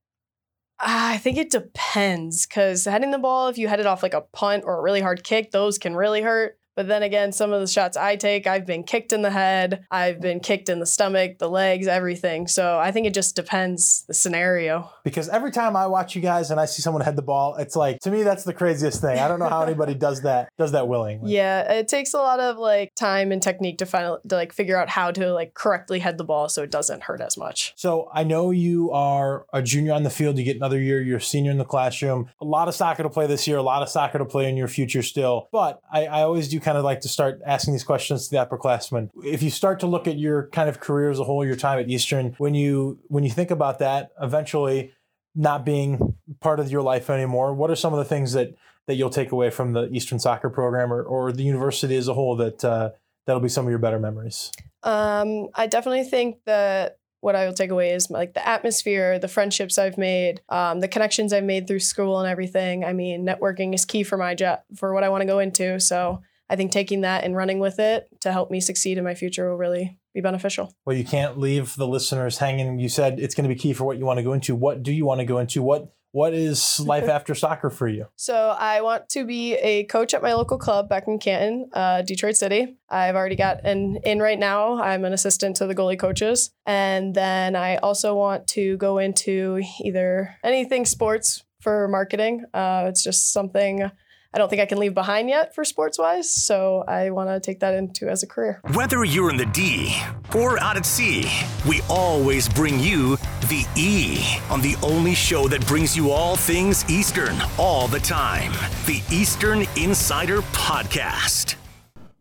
Ah, 0.79 1.12
I 1.13 1.17
think 1.17 1.38
it 1.38 1.49
depends 1.51 2.45
because 2.45 2.86
heading 2.86 3.12
the 3.12 3.17
ball, 3.17 3.47
if 3.47 3.57
you 3.57 3.67
head 3.67 3.79
it 3.79 3.86
off 3.86 4.03
like 4.03 4.13
a 4.13 4.21
punt 4.21 4.63
or 4.65 4.77
a 4.79 4.81
really 4.81 5.01
hard 5.01 5.23
kick, 5.23 5.51
those 5.51 5.77
can 5.77 5.95
really 5.95 6.21
hurt. 6.21 6.57
But 6.75 6.88
then 6.88 7.03
again, 7.03 7.31
some 7.31 7.53
of 7.53 7.62
the 7.62 7.67
shots 7.67 7.95
I 7.97 8.15
take, 8.15 8.47
I've 8.47 8.65
been 8.65 8.83
kicked 8.83 9.13
in 9.13 9.21
the 9.21 9.31
head, 9.31 9.86
I've 9.91 10.19
been 10.19 10.39
kicked 10.39 10.69
in 10.69 10.79
the 10.79 10.86
stomach, 10.86 11.38
the 11.38 11.49
legs, 11.49 11.88
everything. 11.88 12.47
So 12.47 12.79
I 12.79 12.91
think 12.91 13.07
it 13.07 13.13
just 13.13 13.36
depends 13.36 14.03
the 14.07 14.13
scenario. 14.13 14.89
Because 15.03 15.29
every 15.29 15.51
time 15.51 15.75
I 15.75 15.88
watch 15.88 16.15
you 16.15 16.21
guys 16.21 16.51
and 16.51 16.59
I 16.59 16.65
see 16.65 16.81
someone 16.81 17.03
head 17.03 17.15
the 17.15 17.21
ball, 17.21 17.55
it's 17.55 17.75
like 17.75 17.99
to 17.99 18.12
me 18.12 18.23
that's 18.23 18.43
the 18.43 18.53
craziest 18.53 19.01
thing. 19.01 19.19
I 19.19 19.27
don't 19.27 19.39
know 19.39 19.49
how 19.49 19.62
anybody 19.67 19.93
does 19.93 20.21
that 20.21 20.49
does 20.57 20.71
that 20.71 20.88
willingly. 20.88 21.33
Yeah, 21.33 21.71
it 21.71 21.88
takes 21.88 22.13
a 22.13 22.17
lot 22.17 22.39
of 22.39 22.57
like 22.57 22.93
time 22.95 23.31
and 23.31 23.41
technique 23.41 23.77
to 23.79 23.86
find 23.86 24.17
to 24.27 24.36
like 24.36 24.53
figure 24.53 24.77
out 24.77 24.89
how 24.89 25.12
to 25.12 25.33
like 25.33 25.53
correctly 25.53 25.99
head 25.99 26.17
the 26.17 26.23
ball 26.23 26.49
so 26.49 26.63
it 26.63 26.71
doesn't 26.71 27.03
hurt 27.03 27.21
as 27.21 27.38
much. 27.38 27.73
So 27.75 28.09
I 28.13 28.23
know 28.23 28.51
you 28.51 28.91
are 28.91 29.45
a 29.53 29.62
junior 29.62 29.93
on 29.93 30.03
the 30.03 30.09
field. 30.09 30.38
You 30.38 30.43
get 30.43 30.57
another 30.57 30.79
year. 30.79 31.01
You're 31.01 31.17
a 31.17 31.21
senior 31.21 31.51
in 31.51 31.57
the 31.57 31.65
classroom. 31.65 32.29
A 32.41 32.45
lot 32.45 32.67
of 32.67 32.75
soccer 32.75 33.03
to 33.03 33.09
play 33.09 33.27
this 33.27 33.47
year. 33.47 33.57
A 33.57 33.63
lot 33.63 33.81
of 33.81 33.89
soccer 33.89 34.17
to 34.17 34.25
play 34.25 34.49
in 34.49 34.57
your 34.57 34.67
future 34.67 35.03
still. 35.03 35.49
But 35.51 35.81
I, 35.91 36.05
I 36.05 36.21
always 36.21 36.47
do 36.47 36.59
kind 36.63 36.78
of 36.78 36.84
like 36.84 37.02
to 37.02 37.10
start 37.10 37.41
asking 37.45 37.73
these 37.73 37.84
questions 37.84 38.28
to 38.28 38.36
the 38.36 38.45
upperclassmen. 38.45 39.10
If 39.23 39.43
you 39.43 39.49
start 39.49 39.80
to 39.82 39.88
look 39.88 40.08
at 40.08 40.17
your 40.17 40.47
kind 40.47 40.69
of 40.69 40.80
career 40.80 41.10
as 41.10 41.19
a 41.19 41.23
whole, 41.23 41.45
your 41.45 41.56
time 41.56 41.80
at 41.80 41.89
Eastern, 41.89 42.36
when 42.38 42.56
you 42.56 42.99
when 43.08 43.23
you 43.23 43.30
think 43.30 43.52
about 43.52 43.80
that, 43.80 44.12
eventually 44.21 44.93
not 45.36 45.65
being 45.65 46.15
part 46.39 46.60
of 46.60 46.71
your 46.71 46.82
life 46.82 47.10
anymore, 47.10 47.54
what 47.54 47.69
are 47.69 47.76
some 47.76 47.93
of 47.93 47.99
the 47.99 48.06
things 48.06 48.34
that 48.34 48.56
that 48.88 48.95
you'll 48.95 49.10
take 49.10 49.32
away 49.32 49.49
from 49.49 49.73
the 49.73 49.89
Eastern 49.89 50.19
soccer 50.19 50.49
program 50.49 50.91
or, 50.91 51.04
or 51.04 51.32
the 51.32 51.43
university 51.43 51.95
as 51.95 52.08
a 52.08 52.13
whole 52.13 52.36
that 52.36 52.63
uh, 52.65 52.89
that'll 53.26 53.41
be 53.41 53.49
some 53.49 53.65
of 53.65 53.69
your 53.69 53.80
better 53.80 53.99
memories? 53.99 54.52
Um, 54.84 55.47
I 55.56 55.67
definitely 55.67 56.04
think 56.04 56.39
that 56.45 56.97
what 57.21 57.38
I 57.38 57.45
will 57.45 57.54
take 57.54 57.69
away 57.69 57.91
is 57.91 58.12
like 58.12 58.34
the 58.34 58.45
atmosphere, 58.45 59.17
the 59.17 59.30
friendships 59.30 59.78
I've 59.78 59.97
made, 59.97 60.41
um, 60.49 60.82
the 60.82 60.89
connections 60.89 61.32
I've 61.32 61.45
made 61.45 61.67
through 61.67 61.80
school 61.80 62.19
and 62.19 62.30
everything. 62.30 62.84
I 62.84 62.91
mean, 62.91 63.26
networking 63.26 63.73
is 63.73 63.86
key 63.86 64.04
for 64.04 64.17
my 64.17 64.36
job 64.36 64.60
for 64.76 64.93
what 64.93 65.06
I 65.06 65.10
want 65.10 65.21
to 65.21 65.26
go 65.26 65.39
into. 65.39 65.80
So 65.80 66.21
I 66.49 66.56
think 66.56 66.71
taking 66.71 67.01
that 67.01 67.23
and 67.23 67.36
running 67.36 67.60
with 67.60 67.79
it 67.79 68.08
to 68.21 68.32
help 68.32 68.51
me 68.51 68.60
succeed 68.60 68.97
in 68.97 69.03
my 69.03 69.15
future 69.15 69.49
will 69.49 69.58
really 69.58 69.97
be 70.13 70.21
beneficial. 70.21 70.73
Well, 70.86 70.95
you 70.95 71.03
can't 71.03 71.38
leave 71.38 71.75
the 71.75 71.88
listeners 71.88 72.38
hanging. 72.38 72.79
You 72.79 72.89
said 72.89 73.19
it's 73.19 73.36
going 73.36 73.47
to 73.49 73.53
be 73.53 73.60
key 73.60 73.73
for 73.73 73.86
what 73.86 73.97
you 73.97 74.06
want 74.06 74.17
to 74.17 74.23
go 74.23 74.34
into. 74.34 74.56
What 74.56 74.84
do 74.84 74.91
you 74.91 75.06
want 75.06 75.19
to 75.19 75.25
go 75.25 75.39
into? 75.39 75.62
What 75.62 75.93
what 76.12 76.36
is 76.36 76.79
life 76.86 77.10
after 77.10 77.34
soccer 77.34 77.69
for 77.69 77.88
you? 77.88 78.06
So 78.15 78.56
I 78.58 78.82
want 78.82 79.10
to 79.10 79.25
be 79.25 79.56
a 79.56 79.86
coach 79.86 80.13
at 80.13 80.21
my 80.21 80.34
local 80.34 80.58
club 80.58 80.88
back 80.88 81.08
in 81.08 81.17
Canton, 81.17 81.69
uh, 81.73 82.03
Detroit 82.03 82.36
City. 82.36 82.77
I've 82.88 83.15
already 83.15 83.36
got 83.36 83.65
an 83.65 83.97
in 84.06 84.19
right 84.19 84.38
now. 84.38 84.82
I'm 84.82 85.03
an 85.06 85.13
assistant 85.13 85.58
to 85.58 85.65
the 85.67 85.75
goalie 85.75 85.99
coaches, 85.99 86.51
and 86.65 87.15
then 87.15 87.56
I 87.56 87.77
also 87.77 88.15
want 88.15 88.47
to 88.49 88.77
go 88.77 88.99
into 88.99 89.62
either 89.82 90.36
anything 90.43 90.86
sports 90.86 91.43
for 91.60 91.88
marketing. 91.88 92.45
Uh, 92.53 92.86
it's 92.89 93.03
just 93.03 93.34
something 93.34 93.89
I 94.33 94.39
don't 94.39 94.49
think 94.49 94.61
I 94.61 94.65
can 94.65 94.79
leave 94.79 94.93
behind 94.93 95.29
yet 95.29 95.53
for 95.53 95.63
sports 95.63 95.99
wise. 95.99 96.33
So 96.33 96.83
I 96.87 97.11
want 97.11 97.29
to 97.29 97.39
take 97.39 97.59
that 97.59 97.75
into 97.75 98.09
as 98.09 98.23
a 98.23 98.27
career. 98.27 98.61
Whether 98.73 99.03
you're 99.05 99.29
in 99.29 99.37
the 99.37 99.45
D 99.47 99.95
or 100.35 100.59
out 100.59 100.75
at 100.75 100.85
sea, 100.85 101.29
we 101.67 101.81
always 101.89 102.49
bring 102.49 102.79
you 102.79 103.17
the 103.47 103.65
E 103.75 104.39
on 104.49 104.61
the 104.61 104.75
only 104.81 105.13
show 105.13 105.47
that 105.47 105.65
brings 105.67 105.95
you 105.95 106.11
all 106.11 106.35
things 106.35 106.89
Eastern 106.89 107.35
all 107.57 107.87
the 107.87 107.99
time 107.99 108.51
the 108.85 109.01
Eastern 109.11 109.65
Insider 109.77 110.41
Podcast. 110.51 111.55